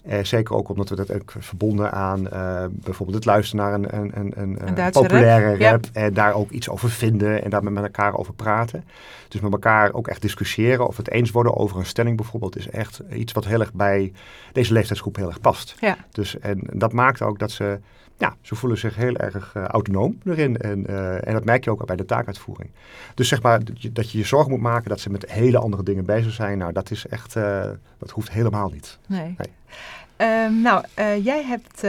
Uh, 0.06 0.24
zeker 0.24 0.56
ook 0.56 0.70
omdat 0.70 0.90
we 0.90 0.96
dat 0.96 1.14
ook 1.14 1.34
verbonden 1.40 1.92
aan 1.92 2.28
uh, 2.34 2.66
bijvoorbeeld 2.72 3.18
het 3.18 3.26
luisteren 3.26 3.66
naar 3.66 3.74
een, 3.74 3.96
een, 3.98 4.12
een, 4.20 4.42
een, 4.42 4.68
Een 4.68 4.76
Duitse 4.76 5.02
populaire 5.02 5.50
rap, 5.50 5.60
rap, 5.60 5.86
ja. 5.94 6.02
en 6.02 6.14
daar 6.14 6.34
ook 6.34 6.50
iets 6.50 6.70
over 6.70 6.90
vinden 6.90 7.44
en 7.44 7.50
daar 7.50 7.64
met 7.64 7.84
elkaar 7.84 8.18
over 8.18 8.34
praten. 8.34 8.84
Dus 9.28 9.42
met 9.42 9.52
elkaar 9.52 9.94
ook 9.94 10.08
echt 10.08 10.22
discussiëren 10.22 10.88
of 10.88 10.98
het 10.98 11.12
eens 11.12 11.32
worden 11.32 11.56
over 11.56 11.78
een 11.78 11.86
stelling 11.86 12.18
bijvoorbeeld 12.18 12.58
is 12.58 12.70
echt 12.70 13.02
iets 13.14 13.34
wat 13.34 13.46
heel 13.46 13.60
erg 13.60 13.74
bij 13.74 14.12
deze 14.52 14.74
leeftijdsgroep 14.74 15.16
heel 15.16 15.28
erg 15.28 15.42
past. 15.42 15.76
Ja. 15.80 15.98
Dus 16.12 16.40
en 16.40 16.60
dat 16.74 16.94
maakt 16.94 17.22
ook 17.22 17.40
dat 17.40 17.52
ze, 17.52 17.80
ja, 18.18 18.36
ze 18.42 18.56
voelen 18.56 18.78
zich 18.78 18.96
heel 18.96 19.16
erg 19.16 19.54
uh, 19.58 19.64
autonoom 19.64 20.18
erin 20.26 20.58
en, 20.58 20.86
uh, 20.90 21.28
en 21.28 21.34
dat 21.34 21.46
merk 21.46 21.64
je 21.64 21.72
ook 21.72 21.86
bij 21.86 21.96
de 21.96 22.06
taakuitvoering. 22.06 22.70
Dus 23.14 23.28
zeg 23.28 23.42
maar 23.42 23.64
dat 23.64 23.82
je, 23.82 23.92
dat 23.92 24.12
je 24.12 24.18
je 24.18 24.24
zorgen 24.24 24.52
moet 24.52 24.62
maken 24.62 24.90
dat 24.90 25.00
ze 25.00 25.10
met 25.10 25.32
hele 25.32 25.58
andere 25.58 25.84
dingen 25.84 26.06
bezig 26.06 26.34
zijn, 26.34 26.58
nou 26.58 26.74
dat 26.74 26.92
is 26.92 27.08
echt, 27.08 27.36
uh, 27.36 27.70
dat 27.98 28.10
hoeft 28.10 28.32
helemaal 28.32 28.70
niet. 28.70 28.98
Nee. 29.08 29.36
Nee. 29.38 30.46
Um, 30.46 30.62
nou, 30.62 30.84
jij 31.24 31.44
hebt 31.44 31.84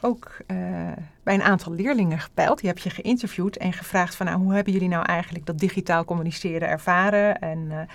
ook 0.00 0.36
bij 1.22 1.34
een 1.34 1.42
aantal 1.42 1.72
leerlingen 1.72 2.18
gepeild. 2.18 2.60
Die 2.60 2.68
heb 2.68 2.78
je 2.78 2.90
geïnterviewd 2.90 3.56
en 3.56 3.72
gevraagd 3.72 4.14
van 4.14 4.26
nou, 4.26 4.38
hoe 4.38 4.54
hebben 4.54 4.72
jullie 4.72 4.88
nou 4.88 5.04
eigenlijk 5.04 5.46
dat 5.46 5.58
digitaal 5.58 6.04
communiceren 6.04 6.68
ervaren? 6.68 7.38
En, 7.38 7.88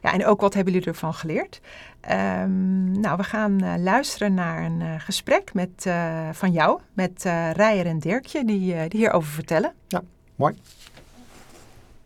ja, 0.00 0.12
en 0.12 0.26
ook 0.26 0.40
wat 0.40 0.54
hebben 0.54 0.72
jullie 0.72 0.88
ervan 0.88 1.14
geleerd? 1.14 1.60
Um, 2.10 3.00
nou, 3.00 3.16
we 3.16 3.22
gaan 3.22 3.82
luisteren 3.82 4.34
naar 4.34 4.64
een 4.64 5.00
gesprek 5.00 5.54
met, 5.54 5.90
van 6.32 6.52
jou 6.52 6.80
met 6.92 7.22
Rijer 7.52 7.86
en 7.86 7.98
Dirkje 7.98 8.44
die, 8.44 8.88
die 8.88 9.00
hierover 9.00 9.30
vertellen. 9.30 9.72
Ja, 9.88 10.02
mooi. 10.36 10.54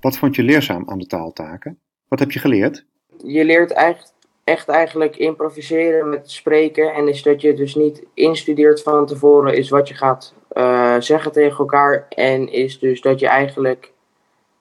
Wat 0.00 0.18
vond 0.18 0.36
je 0.36 0.42
leerzaam 0.42 0.90
aan 0.90 0.98
de 0.98 1.06
taaltaken? 1.06 1.78
Wat 2.08 2.18
heb 2.18 2.30
je 2.30 2.38
geleerd? 2.38 2.84
Je 3.24 3.44
leert 3.44 3.72
eigenlijk 3.72 4.12
echt 4.44 4.68
eigenlijk 4.68 5.16
improviseren 5.16 6.08
met 6.08 6.30
spreken. 6.30 6.94
En 6.94 7.08
is 7.08 7.22
dat 7.22 7.40
je 7.40 7.54
dus 7.54 7.74
niet 7.74 8.02
instudeert 8.14 8.82
van 8.82 9.06
tevoren, 9.06 9.56
is 9.56 9.68
wat 9.68 9.88
je 9.88 9.94
gaat 9.94 10.34
uh, 10.52 10.96
zeggen 10.98 11.32
tegen 11.32 11.58
elkaar. 11.58 12.06
En 12.08 12.52
is 12.52 12.78
dus 12.78 13.00
dat 13.00 13.20
je 13.20 13.28
eigenlijk 13.28 13.92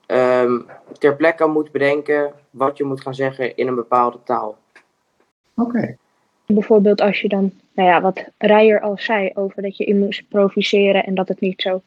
um, 0.06 0.66
ter 0.98 1.16
plekke 1.16 1.46
moet 1.46 1.72
bedenken 1.72 2.32
wat 2.54 2.76
je 2.76 2.84
moet 2.84 3.00
gaan 3.00 3.14
zeggen 3.14 3.56
in 3.56 3.66
een 3.66 3.74
bepaalde 3.74 4.18
taal. 4.24 4.56
Oké. 5.54 5.68
Okay. 5.68 5.96
Bijvoorbeeld 6.46 7.00
als 7.00 7.20
je 7.20 7.28
dan, 7.28 7.52
nou 7.74 7.88
ja, 7.88 8.00
wat 8.00 8.24
Rijer 8.38 8.80
al 8.80 8.98
zei 8.98 9.30
over 9.34 9.62
dat 9.62 9.76
je 9.76 9.94
moest 9.94 10.20
improviseren 10.20 11.04
en 11.04 11.14
dat 11.14 11.28
het 11.28 11.40
niet 11.40 11.62
zo 11.62 11.82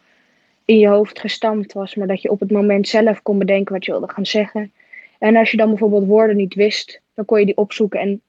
in 0.65 0.79
je 0.79 0.87
hoofd 0.87 1.19
gestampt 1.19 1.73
was, 1.73 1.95
maar 1.95 2.07
dat 2.07 2.21
je 2.21 2.31
op 2.31 2.39
het 2.39 2.51
moment 2.51 2.87
zelf 2.87 3.21
kon 3.21 3.37
bedenken 3.37 3.73
wat 3.73 3.85
je 3.85 3.91
wilde 3.91 4.13
gaan 4.13 4.25
zeggen. 4.25 4.71
En 5.19 5.35
als 5.35 5.51
je 5.51 5.57
dan 5.57 5.69
bijvoorbeeld 5.69 6.05
woorden 6.05 6.35
niet 6.35 6.53
wist, 6.53 7.01
dan 7.13 7.25
kon 7.25 7.39
je 7.39 7.45
die 7.45 7.57
opzoeken. 7.57 7.99
En 7.99 8.21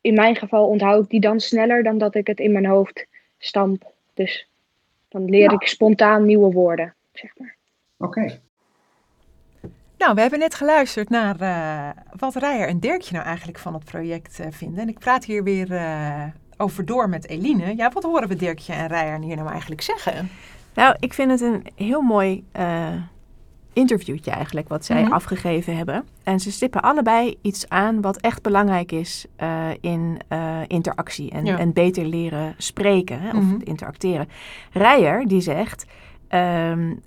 in 0.00 0.14
mijn 0.14 0.36
geval 0.36 0.66
onthoud 0.66 1.04
ik 1.04 1.10
die 1.10 1.20
dan 1.20 1.40
sneller 1.40 1.82
dan 1.82 1.98
dat 1.98 2.14
ik 2.14 2.26
het 2.26 2.38
in 2.38 2.52
mijn 2.52 2.66
hoofd 2.66 3.06
stamp. 3.38 3.92
Dus 4.14 4.48
dan 5.08 5.24
leer 5.24 5.50
Ja. 5.50 5.52
ik 5.52 5.66
spontaan 5.66 6.26
nieuwe 6.26 6.52
woorden, 6.52 6.94
zeg 7.12 7.38
maar. 7.38 7.56
Oké. 7.96 8.40
Nou, 9.98 10.14
we 10.14 10.20
hebben 10.20 10.38
net 10.38 10.54
geluisterd 10.54 11.08
naar 11.10 11.40
eh, 11.40 12.02
wat 12.18 12.34
Rijer 12.34 12.68
en 12.68 12.78
Dirkje 12.78 13.12
nou 13.14 13.26
eigenlijk 13.26 13.58
van 13.58 13.74
het 13.74 13.84
project 13.84 14.40
eh, 14.40 14.46
vinden. 14.50 14.78
En 14.82 14.88
ik 14.88 14.98
praat 14.98 15.24
hier 15.24 15.42
weer 15.44 15.72
eh, 15.72 16.22
over 16.56 16.84
door 16.84 17.08
met 17.08 17.28
Eline. 17.28 17.76
Ja, 17.76 17.90
wat 17.90 18.02
horen 18.02 18.28
we 18.28 18.36
Dirkje 18.36 18.72
en 18.72 18.86
Rijer 18.86 19.20
hier 19.20 19.36
nou 19.36 19.50
eigenlijk 19.50 19.80
zeggen? 19.80 20.30
Nou, 20.74 20.96
ik 20.98 21.12
vind 21.14 21.30
het 21.30 21.40
een 21.40 21.66
heel 21.74 22.00
mooi 22.02 22.44
interviewtje 23.72 24.30
eigenlijk, 24.30 24.68
wat 24.68 24.84
zij 24.84 25.02
Mhm. 25.02 25.12
afgegeven 25.12 25.76
hebben. 25.76 26.04
En 26.22 26.40
ze 26.40 26.52
stippen 26.52 26.82
allebei 26.82 27.38
iets 27.42 27.68
aan 27.68 28.00
wat 28.00 28.16
echt 28.16 28.42
belangrijk 28.42 28.92
is 28.92 29.26
uh, 29.42 29.66
in 29.80 30.18
uh, 30.32 30.58
interactie 30.66 31.30
en, 31.30 31.44
Ja. 31.44 31.58
en 31.58 31.72
beter 31.72 32.04
leren 32.04 32.54
spreken 32.58 33.20
hè, 33.20 33.28
of 33.28 33.42
Mhm. 33.44 33.60
interacteren. 33.64 34.28
Rijer 34.72 35.26
die 35.28 35.40
zegt 35.40 35.84
um, 36.30 37.00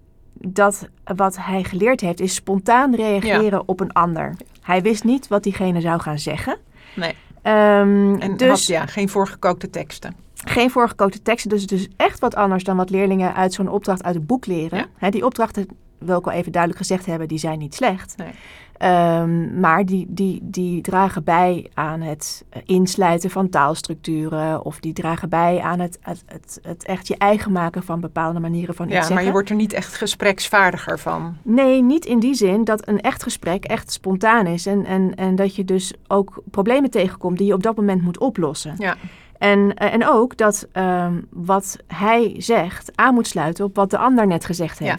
dat 0.47 0.87
wat 1.03 1.37
hij 1.39 1.63
geleerd 1.63 2.01
heeft 2.01 2.19
is 2.19 2.33
spontaan 2.33 2.95
reageren 2.95 3.67
op 3.67 3.79
een 3.79 3.91
ander. 3.91 4.35
Hij 4.61 4.81
wist 4.81 5.03
niet 5.03 5.27
wat 5.27 5.43
diegene 5.43 5.81
zou 5.81 5.99
gaan 5.99 6.19
zeggen. 6.19 6.57
Nee. 6.95 7.15
Um, 7.43 8.19
En 8.19 8.37
dus 8.37 8.49
had 8.49 8.65
ja, 8.65 8.85
geen 8.85 9.09
voorgekookte 9.09 9.69
teksten. 9.69 10.15
geen 10.33 10.71
voorgekookte 10.71 11.21
teksten, 11.21 11.49
dus 11.49 11.61
het 11.61 11.71
is 11.71 11.87
echt 11.97 12.19
wat 12.19 12.35
anders 12.35 12.63
dan 12.63 12.77
wat 12.77 12.89
leerlingen 12.89 13.35
uit 13.35 13.53
zo'n 13.53 13.69
opdracht 13.69 14.03
uit 14.03 14.15
het 14.15 14.27
boek 14.27 14.45
leren. 14.45 14.85
Ja. 14.99 15.09
Die 15.09 15.25
opdrachten 15.25 15.67
wil 15.99 16.17
ik 16.17 16.25
wel 16.25 16.33
even 16.33 16.51
duidelijk 16.51 16.81
gezegd 16.81 17.05
hebben, 17.05 17.27
die 17.27 17.37
zijn 17.37 17.59
niet 17.59 17.75
slecht. 17.75 18.13
Nee. 18.17 18.31
Ehm, 18.79 19.59
maar 19.59 19.85
die, 19.85 20.05
die, 20.09 20.39
die 20.43 20.81
dragen 20.81 21.23
bij 21.23 21.69
aan 21.73 22.01
het 22.01 22.45
eh, 22.49 22.61
insluiten 22.65 23.29
van 23.29 23.49
taalstructuren. 23.49 24.65
Of 24.65 24.79
die 24.79 24.93
dragen 24.93 25.29
bij 25.29 25.59
aan 25.61 25.79
het, 25.79 25.99
het, 26.01 26.23
het, 26.25 26.59
het 26.61 26.85
echt 26.85 27.07
je 27.07 27.17
eigen 27.17 27.51
maken 27.51 27.83
van 27.83 27.99
bepaalde 27.99 28.39
manieren 28.39 28.75
van 28.75 28.85
iets 28.85 28.93
Ja, 28.93 28.99
zeggen. 28.99 29.15
maar 29.15 29.25
je 29.25 29.31
wordt 29.31 29.49
er 29.49 29.55
niet 29.55 29.73
echt 29.73 29.95
gespreksvaardiger 29.95 30.99
van. 30.99 31.37
Nee, 31.41 31.81
niet 31.81 32.05
in 32.05 32.19
die 32.19 32.33
zin 32.33 32.63
dat 32.63 32.87
een 32.87 33.01
echt 33.01 33.23
gesprek 33.23 33.65
echt 33.65 33.91
spontaan 33.91 34.45
is. 34.47 34.65
En, 34.65 34.85
en, 34.85 35.15
en 35.15 35.35
dat 35.35 35.55
je 35.55 35.65
dus 35.65 35.93
ook 36.07 36.41
problemen 36.51 36.89
tegenkomt 36.89 37.37
die 37.37 37.47
je 37.47 37.53
op 37.53 37.63
dat 37.63 37.75
moment 37.75 38.01
moet 38.01 38.19
oplossen. 38.19 38.75
Ja. 38.77 38.95
En, 39.37 39.73
eh, 39.73 39.93
en 39.93 40.07
ook 40.07 40.37
dat 40.37 40.67
ehm, 40.71 41.13
wat 41.29 41.77
hij 41.87 42.35
zegt 42.37 42.91
aan 42.95 43.13
moet 43.13 43.27
sluiten 43.27 43.65
op 43.65 43.75
wat 43.75 43.89
de 43.89 43.97
ander 43.97 44.27
net 44.27 44.45
gezegd 44.45 44.79
Ja. 44.79 44.97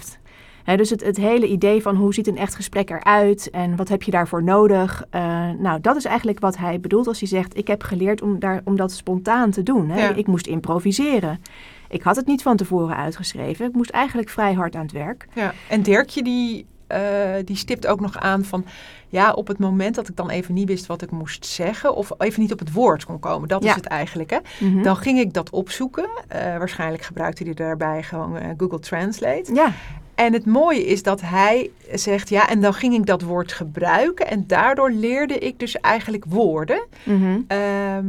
Dus 0.65 0.91
het, 0.91 1.05
het 1.05 1.17
hele 1.17 1.47
idee 1.47 1.83
van 1.83 1.97
hoe 1.97 2.15
ziet 2.15 2.27
een 2.27 2.37
echt 2.37 2.55
gesprek 2.55 2.91
eruit 2.91 3.51
en 3.51 3.77
wat 3.77 3.89
heb 3.89 4.03
je 4.03 4.11
daarvoor 4.11 4.43
nodig. 4.43 5.05
eh, 5.11 5.49
nou, 5.59 5.81
dat 5.81 5.97
is 5.97 6.05
eigenlijk 6.05 6.41
wat 6.41 6.57
hij 6.57 6.81
bedoelt 6.81 7.07
als 7.07 7.19
hij 7.19 7.29
zegt: 7.29 7.57
Ik 7.57 7.67
heb 7.67 7.83
geleerd 7.83 8.23
om, 8.23 8.39
daar, 8.39 8.61
om 8.65 8.77
dat 8.77 8.93
spontaan 8.93 9.51
te 9.51 9.63
doen. 9.63 9.89
Ja. 9.89 10.15
Ik 10.15 10.27
moest 10.27 10.47
improviseren. 10.47 11.41
Ik 11.89 12.03
had 12.03 12.17
het 12.17 12.27
niet 12.27 12.43
van 12.43 12.57
tevoren 12.57 12.97
uitgeschreven. 12.97 13.67
Ik 13.67 13.73
moest 13.73 13.91
eigenlijk 13.91 14.29
vrij 14.29 14.53
hard 14.55 14.75
aan 14.77 14.83
het 14.83 14.93
werk. 14.93 15.27
Ja, 15.35 15.53
en 15.69 15.83
Dirkje 15.83 16.23
die, 16.23 16.67
eh, 16.87 17.01
die 17.45 17.57
stipt 17.57 17.87
ook 17.87 18.01
nog 18.01 18.19
aan 18.19 18.45
van... 18.45 18.65
ja, 19.09 19.33
op 19.33 19.47
het 19.47 19.59
moment 19.59 19.95
dat 19.95 20.09
ik 20.09 20.17
dan 20.17 20.31
even 20.31 20.55
niet 20.55 20.69
wist 20.69 20.87
wat 20.87 21.03
ik 21.03 21.11
moest 21.11 21.47
zeggen... 21.47 21.95
of 21.95 22.11
even 22.19 22.41
niet 22.43 22.53
op 22.53 22.59
het 22.59 22.73
woord 22.73 23.05
kon 23.05 23.19
komen, 23.19 23.49
dat 23.49 23.63
Ja. 23.63 23.69
is 23.69 23.75
het 23.75 23.87
eigenlijk. 23.87 24.31
Hè? 24.31 24.39
Mhm. 24.67 24.83
Dan 24.83 24.97
ging 24.97 25.19
ik 25.19 25.33
dat 25.33 25.51
opzoeken. 25.51 26.09
Eh, 26.29 26.41
waarschijnlijk 26.59 27.03
gebruikte 27.03 27.45
hij 27.45 27.55
daarbij 27.55 28.03
gewoon 28.03 28.37
Google 28.57 28.79
Translate. 28.79 29.55
Ja, 29.55 29.73
En 30.21 30.33
het 30.33 30.47
mooie 30.47 30.87
is 30.87 31.03
dat 31.03 31.21
hij 31.21 31.71
zegt... 31.93 32.29
ja, 32.29 32.49
en 32.49 32.61
dan 32.61 32.75
ging 32.75 32.95
ik 32.95 33.07
dat 33.07 33.23
woord 33.23 33.53
gebruiken... 33.53 34.27
en 34.27 34.47
daardoor 34.47 34.91
leerde 34.91 35.39
ik 35.39 35.59
dus 35.59 35.81
eigenlijk 35.81 36.25
woorden... 36.29 36.87
mhm. 37.05 37.41
Ehm, 37.47 38.07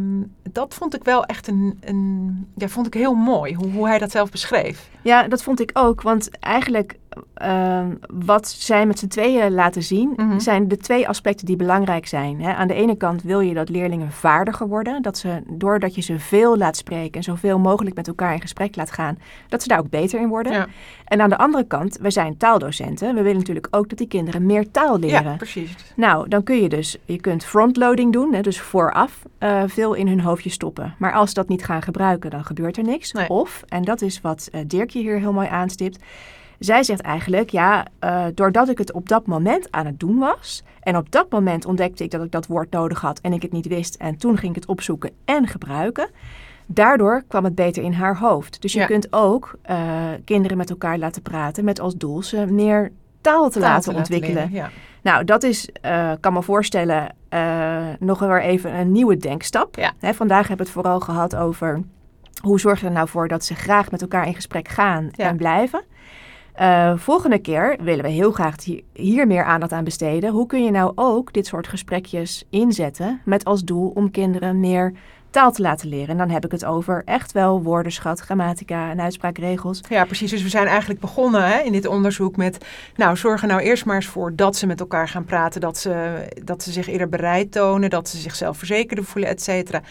dat 0.52 0.74
vond 0.74 0.96
ik 0.96 1.04
wel 1.04 1.26
echt 1.26 1.48
een, 1.48 1.80
een 1.82 2.48
ja, 2.56 2.68
vond 2.68 2.88
ik 2.88 2.94
heel 2.94 3.14
mooi, 3.14 3.54
hoe, 3.56 3.72
hoe 3.72 3.88
hij 3.88 4.00
dat 4.00 4.12
zelf 4.12 4.32
beschreef. 4.32 4.90
Ja, 5.02 5.28
dat 5.28 5.44
vond 5.44 5.60
ik 5.60 5.70
ook. 5.74 6.02
Want 6.02 6.30
eigenlijk 6.40 6.96
ehm, 7.34 7.96
wat 8.10 8.48
zij 8.48 8.86
met 8.86 9.00
z'n 9.00 9.08
tweeën 9.08 9.52
laten 9.54 9.84
zien, 9.84 10.14
Mhm. 10.16 10.40
zijn 10.40 10.68
de 10.68 10.78
twee 10.78 11.08
aspecten 11.08 11.46
die 11.46 11.56
belangrijk 11.56 12.08
zijn. 12.08 12.42
Hè. 12.42 12.54
Aan 12.54 12.68
de 12.68 12.74
ene 12.74 12.96
kant 12.96 13.22
wil 13.24 13.40
je 13.40 13.54
dat 13.54 13.70
leerlingen 13.70 14.12
vaardiger 14.12 14.68
worden. 14.68 15.02
Dat 15.02 15.18
ze, 15.18 15.42
doordat 15.48 15.96
je 15.96 16.02
ze 16.02 16.20
veel 16.20 16.58
laat 16.58 16.78
spreken 16.78 17.12
en 17.14 17.24
zoveel 17.24 17.60
mogelijk 17.60 17.96
met 17.96 18.08
elkaar 18.08 18.34
in 18.34 18.42
gesprek 18.42 18.76
laat 18.76 18.92
gaan, 18.92 19.18
dat 19.48 19.62
ze 19.62 19.68
daar 19.68 19.80
ook 19.80 19.90
beter 19.90 20.20
in 20.20 20.28
worden. 20.28 20.54
Ja. 20.54 20.68
En 21.06 21.22
aan 21.22 21.30
de 21.30 21.38
andere 21.38 21.64
kant, 21.64 21.98
we 22.02 22.12
zijn 22.12 22.38
taaldocenten. 22.38 23.16
We 23.16 23.22
willen 23.22 23.38
natuurlijk 23.38 23.68
ook 23.72 23.90
dat 23.90 23.98
die 23.98 24.08
kinderen 24.08 24.46
meer 24.46 24.72
taal 24.72 25.00
leren. 25.00 25.24
Ja, 25.24 25.36
precies. 25.36 25.76
Nou, 25.96 26.28
dan 26.28 26.44
kun 26.44 26.62
je 26.62 26.70
dus, 26.70 26.98
je 27.06 27.20
kunt 27.22 27.46
frontloading 27.46 28.14
doen, 28.14 28.34
hè, 28.34 28.42
dus 28.42 28.60
vooraf 28.60 29.24
eh, 29.38 29.64
veel 29.68 29.94
in 29.94 30.08
hun 30.08 30.22
hoofdje 30.22 30.50
stoppen. 30.50 30.96
Maar 30.98 31.14
als 31.14 31.28
ze 31.30 31.34
dat 31.36 31.48
niet 31.48 31.66
gaan 31.66 31.82
gebruiken, 31.82 32.30
dan 32.30 32.46
gebeurt 32.46 32.78
er 32.78 32.84
niks. 32.84 33.12
Nee. 33.12 33.30
Of, 33.30 33.64
en 33.68 33.84
dat 33.84 34.02
is 34.02 34.22
wat 34.22 34.50
eh, 34.52 34.62
Dirkje 34.68 35.00
hier 35.00 35.20
heel 35.20 35.34
mooi 35.34 35.48
aanstipt, 35.48 36.00
zij 36.66 36.84
zegt 36.84 37.02
eigenlijk, 37.02 37.50
ja, 37.50 37.86
eh, 38.00 38.26
doordat 38.34 38.70
ik 38.70 38.78
het 38.78 38.92
op 38.92 39.10
dat 39.10 39.26
moment 39.26 39.72
aan 39.72 39.86
het 39.86 40.00
doen 40.00 40.18
was, 40.18 40.64
en 40.82 40.98
op 40.98 41.12
dat 41.12 41.32
moment 41.32 41.66
ontdekte 41.66 42.04
ik 42.04 42.12
dat 42.12 42.24
ik 42.24 42.32
dat 42.32 42.48
woord 42.48 42.72
nodig 42.72 43.02
had 43.02 43.20
en 43.20 43.34
ik 43.34 43.42
het 43.42 43.52
niet 43.52 43.68
wist, 43.68 43.96
en 43.96 44.18
toen 44.18 44.38
ging 44.38 44.56
ik 44.56 44.62
het 44.62 44.70
opzoeken 44.70 45.12
en 45.26 45.48
gebruiken. 45.48 46.10
Daardoor 46.66 47.24
kwam 47.28 47.44
het 47.44 47.56
beter 47.56 47.84
in 47.84 47.94
haar 47.94 48.18
hoofd. 48.18 48.62
Dus 48.62 48.74
je 48.74 48.80
Ja. 48.80 48.86
kunt 48.86 49.08
ook 49.14 49.56
eh, 49.62 49.78
kinderen 50.26 50.58
met 50.58 50.70
elkaar 50.70 50.98
laten 50.98 51.22
praten 51.22 51.64
met 51.64 51.80
als 51.80 51.96
doel 51.96 52.24
ze 52.24 52.46
meer 52.46 52.92
taal 53.22 53.50
te 53.50 53.60
Taal 53.60 53.70
laten 53.72 53.96
ontwikkelen. 53.96 54.36
leren, 54.36 54.52
Ja. 54.52 54.70
Nou, 55.04 55.24
dat 55.24 55.44
is, 55.44 55.70
eh 55.82 56.12
kan 56.20 56.34
me 56.34 56.42
voorstellen, 56.42 57.16
nog 58.00 58.20
weer 58.20 58.42
even 58.42 58.74
een 58.74 58.92
nieuwe 58.92 59.18
denkstap. 59.18 59.76
Ja. 59.76 59.92
Hè, 60.00 60.14
vandaag 60.14 60.48
hebben 60.48 60.66
we 60.66 60.72
het 60.72 60.82
vooral 60.82 61.00
gehad 61.00 61.36
over 61.36 61.82
hoe 62.42 62.60
zorg 62.60 62.80
je 62.80 62.86
er 62.86 62.92
nou 62.92 63.08
voor 63.08 63.28
dat 63.28 63.46
ze 63.46 63.56
graag 63.56 63.92
met 63.92 64.02
elkaar 64.02 64.28
in 64.28 64.36
gesprek 64.36 64.68
gaan 64.68 65.10
en 65.16 65.38
blijven. 65.38 65.84
Eh, 66.54 66.98
volgende 66.98 67.40
keer 67.40 67.78
willen 67.82 68.04
we 68.04 68.10
heel 68.10 68.32
graag 68.32 68.64
hier, 68.64 68.82
hier 68.94 69.28
meer 69.28 69.44
aandacht 69.44 69.72
aan 69.72 69.84
besteden. 69.84 70.32
Hoe 70.32 70.46
kun 70.46 70.64
je 70.64 70.72
nou 70.72 70.92
ook 70.96 71.34
dit 71.34 71.48
soort 71.48 71.68
gesprekjes 71.68 72.46
inzetten 72.50 73.22
met 73.26 73.46
als 73.46 73.64
doel 73.64 73.92
om 73.96 74.12
kinderen 74.12 74.60
meer 74.60 74.94
taal 75.32 75.52
te 75.52 75.62
laten 75.62 75.90
leren? 75.90 76.08
En 76.08 76.18
dan 76.18 76.30
heb 76.30 76.46
ik 76.46 76.52
het 76.52 76.66
over 76.66 77.02
echt 77.06 77.32
wel 77.32 77.62
woordenschat, 77.62 78.20
grammatica 78.20 78.90
en 78.90 79.02
uitspraakregels. 79.02 79.82
ja, 79.90 80.06
precies. 80.06 80.32
Dus 80.32 80.44
we 80.44 80.50
zijn 80.50 80.68
eigenlijk 80.68 81.00
begonnen 81.00 81.44
hè, 81.44 81.60
in 81.60 81.72
dit 81.72 81.86
onderzoek 81.86 82.36
met... 82.36 82.66
nou, 82.96 83.18
zorg 83.18 83.42
er 83.42 83.48
nou 83.48 83.62
eerst 83.62 83.86
maar 83.86 83.96
eens 83.96 84.06
voor 84.06 84.36
dat 84.36 84.56
ze 84.56 84.68
met 84.68 84.80
elkaar 84.80 85.08
gaan 85.08 85.26
praten. 85.26 85.62
Dat 85.62 85.78
ze, 85.78 86.26
dat 86.44 86.64
ze 86.64 86.72
zich 86.72 86.88
eerder 86.88 87.10
bereid 87.10 87.52
tonen. 87.52 87.90
Dat 87.90 88.10
ze 88.10 88.18
zichzelf 88.18 88.58
verzekerder 88.58 89.06
voelen, 89.06 89.30
et 89.30 89.42
cetera. 89.42 89.82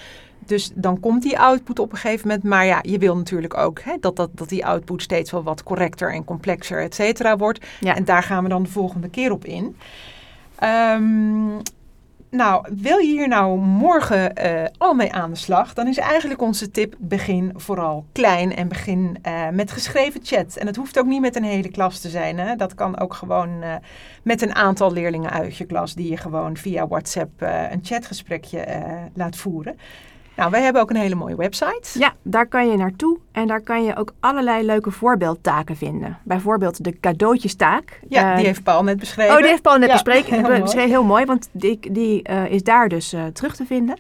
Dus 0.47 0.71
dan 0.75 1.01
komt 1.01 1.23
die 1.23 1.39
output 1.39 1.79
op 1.79 1.93
een 1.93 1.99
gegeven 1.99 2.29
moment. 2.29 2.45
Maar 2.45 2.67
ja, 2.67 2.79
je 2.83 2.99
wil 2.99 3.17
natuurlijk 3.17 3.57
ook 3.57 3.81
hè, 3.81 3.97
dat, 4.01 4.17
dat, 4.17 4.31
dat 4.35 4.49
die 4.49 4.67
output 4.67 5.03
steeds 5.03 5.31
wel 5.31 5.43
wat 5.43 5.63
correcter 5.63 6.13
en 6.13 6.25
complexer, 6.25 6.83
et 6.83 6.95
cetera, 6.95 7.37
wordt. 7.37 7.67
Ja. 7.81 7.97
En 7.97 8.05
daar 8.05 8.23
gaan 8.23 8.43
we 8.43 8.49
dan 8.49 8.63
de 8.63 8.69
volgende 8.69 9.09
keer 9.09 9.33
op 9.33 9.45
in. 9.45 9.77
Ehm, 10.59 11.59
nou, 12.31 12.67
wil 12.77 12.99
je 12.99 13.07
hier 13.07 13.29
nou 13.29 13.59
morgen 13.59 14.35
eh, 14.37 14.65
al 14.79 14.95
mee 14.95 15.13
aan 15.13 15.31
de 15.31 15.37
slag? 15.37 15.75
Dan 15.75 15.87
is 15.87 15.99
eigenlijk 15.99 16.43
onze 16.43 16.71
tip: 16.71 16.95
begin 16.99 17.53
vooral 17.57 18.05
klein 18.13 18.57
en 18.57 18.69
begin 18.69 19.19
eh, 19.23 19.49
met 19.49 19.73
geschreven 19.73 20.21
chat. 20.25 20.57
En 20.57 20.67
het 20.67 20.77
hoeft 20.77 20.99
ook 20.99 21.07
niet 21.07 21.21
met 21.21 21.37
een 21.37 21.45
hele 21.45 21.71
klas 21.71 22.01
te 22.01 22.09
zijn. 22.09 22.39
Hè? 22.39 22.57
Dat 22.57 22.75
kan 22.75 22.99
ook 22.99 23.15
gewoon 23.15 23.63
eh, 23.63 23.75
met 24.23 24.43
een 24.43 24.55
aantal 24.55 24.93
leerlingen 24.93 25.31
uit 25.31 25.57
je 25.57 25.65
klas, 25.65 25.95
die 25.95 26.11
je 26.11 26.17
gewoon 26.17 26.57
via 26.57 26.89
WhatsApp 26.89 27.43
een 27.71 27.81
chatgesprekje 27.83 28.67
laat 29.15 29.37
voeren. 29.37 29.77
Nou, 30.37 30.51
wij 30.51 30.63
hebben 30.63 30.83
ook 30.83 30.91
een 30.91 30.97
hele 30.97 31.15
mooie 31.15 31.37
website. 31.37 31.99
Ja, 31.99 32.13
daar 32.23 32.47
kan 32.47 32.71
je 32.71 32.77
naartoe 32.77 33.19
en 33.33 33.47
daar 33.47 33.61
kan 33.61 33.85
je 33.85 33.97
ook 33.97 34.13
allerlei 34.21 34.65
leuke 34.65 34.91
voorbeeldtaken 34.91 35.77
vinden. 35.77 36.19
Bijvoorbeeld 36.25 36.85
de 36.85 37.01
cadeautjestaak. 37.01 38.01
Ja, 38.09 38.31
Eh, 38.31 38.37
die 38.37 38.47
heeft 38.47 38.63
Paul 38.63 38.83
net 38.85 38.99
beschreven. 38.99 39.33
Oh, 39.35 39.41
die 39.41 39.49
heeft 39.51 39.63
Paul 39.63 39.79
net 39.79 39.87
Ja, 39.89 39.93
bespreken. 39.93 40.33
heel 40.35 40.43
Be- 40.43 40.49
mooi. 40.49 40.61
beschreven. 40.63 40.91
Heel 40.91 41.05
mooi, 41.05 41.25
want 41.25 41.49
die, 41.53 41.93
die 41.93 42.23
eh, 42.23 42.47
is 42.51 42.63
daar 42.63 42.89
dus 42.89 43.13
eh, 43.13 43.25
terug 43.27 43.57
te 43.57 43.65
vinden. 43.67 43.97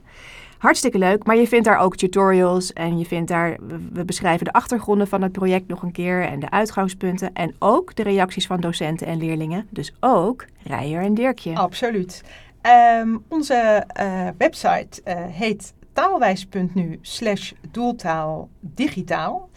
Hartstikke 0.58 0.98
leuk, 0.98 1.24
maar 1.24 1.36
je 1.36 1.46
vindt 1.48 1.64
daar 1.64 1.78
ook 1.78 1.96
tutorials 1.96 2.72
en 2.72 2.98
je 2.98 3.04
vindt 3.04 3.28
daar, 3.28 3.56
we- 3.92 4.04
beschrijven 4.04 4.44
de 4.44 4.52
achtergronden 4.52 5.08
van 5.08 5.22
het 5.22 5.32
project 5.32 5.68
nog 5.68 5.82
een 5.82 5.92
keer 5.92 6.22
en 6.24 6.40
de 6.40 6.50
uitgangspunten 6.50 7.30
en 7.32 7.54
ook 7.58 7.94
de 7.94 8.02
reacties 8.02 8.46
van 8.46 8.60
docenten 8.60 9.06
en 9.06 9.18
leerlingen. 9.18 9.66
Dus 9.70 9.94
ook 10.00 10.44
Rijer 10.62 11.02
en 11.02 11.14
Dirkje. 11.14 11.54
Absoluut. 11.56 12.22
Ehm, 12.60 13.16
onze 13.28 13.54
eh, 13.86 14.28
website 14.38 15.02
eh, 15.04 15.16
heet 15.30 15.72
taalwijs.nu 15.92 16.98
slash 17.00 17.52
doeltaal 17.70 18.48
digitaal. 18.60 19.50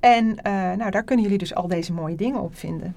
En 0.00 0.42
eh, 0.42 0.52
nou, 0.52 0.90
daar 0.90 1.04
kunnen 1.04 1.24
jullie 1.24 1.38
dus 1.38 1.54
al 1.54 1.68
deze 1.68 1.92
mooie 1.92 2.16
dingen 2.16 2.40
op 2.40 2.56
vinden. 2.56 2.96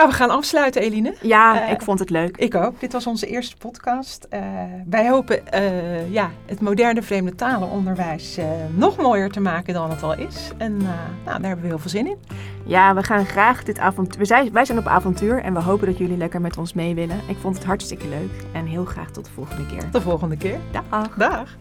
Nou, 0.00 0.12
we 0.12 0.18
gaan 0.18 0.30
afsluiten, 0.30 0.82
Eline. 0.82 1.14
Ja, 1.20 1.62
Eh, 1.66 1.70
ik 1.70 1.82
vond 1.82 1.98
het 1.98 2.10
leuk. 2.10 2.36
Ik 2.36 2.54
ook. 2.54 2.80
Dit 2.80 2.92
was 2.92 3.06
onze 3.06 3.26
eerste 3.26 3.56
podcast. 3.56 4.26
Eh, 4.30 4.40
wij 4.86 5.08
hopen 5.08 5.46
eh, 5.52 6.12
ja, 6.12 6.30
het 6.46 6.60
moderne 6.60 7.02
vreemde 7.02 7.34
talenonderwijs 7.34 8.38
nog 8.74 8.96
mooier 8.96 9.30
te 9.30 9.40
maken 9.40 9.74
dan 9.74 9.90
het 9.90 10.02
al 10.02 10.14
is. 10.14 10.50
En 10.58 10.76
nou, 10.76 10.96
daar 11.24 11.40
hebben 11.40 11.60
we 11.60 11.66
heel 11.66 11.78
veel 11.78 11.90
zin 11.90 12.06
in. 12.06 12.16
Ja, 12.64 12.94
we 12.94 13.02
gaan 13.02 13.26
graag 13.26 13.62
dit 13.62 13.78
avontuur. 13.78 14.18
We 14.18 14.24
zijn, 14.24 14.52
wij 14.52 14.64
zijn 14.64 14.78
op 14.78 14.86
avontuur 14.86 15.42
en 15.42 15.54
we 15.54 15.60
hopen 15.60 15.86
dat 15.86 15.98
jullie 15.98 16.16
lekker 16.16 16.40
met 16.40 16.58
ons 16.58 16.72
mee 16.72 16.94
willen. 16.94 17.20
Ik 17.26 17.36
vond 17.40 17.56
het 17.56 17.64
hartstikke 17.64 18.08
leuk 18.08 18.44
en 18.52 18.66
heel 18.66 18.84
graag 18.84 19.10
tot 19.10 19.24
de 19.24 19.30
volgende 19.30 19.66
keer. 19.66 19.80
Tot 19.80 19.92
de 19.92 20.00
volgende 20.00 20.36
keer. 20.36 20.58
Dag. 20.72 21.14
Dag. 21.16 21.56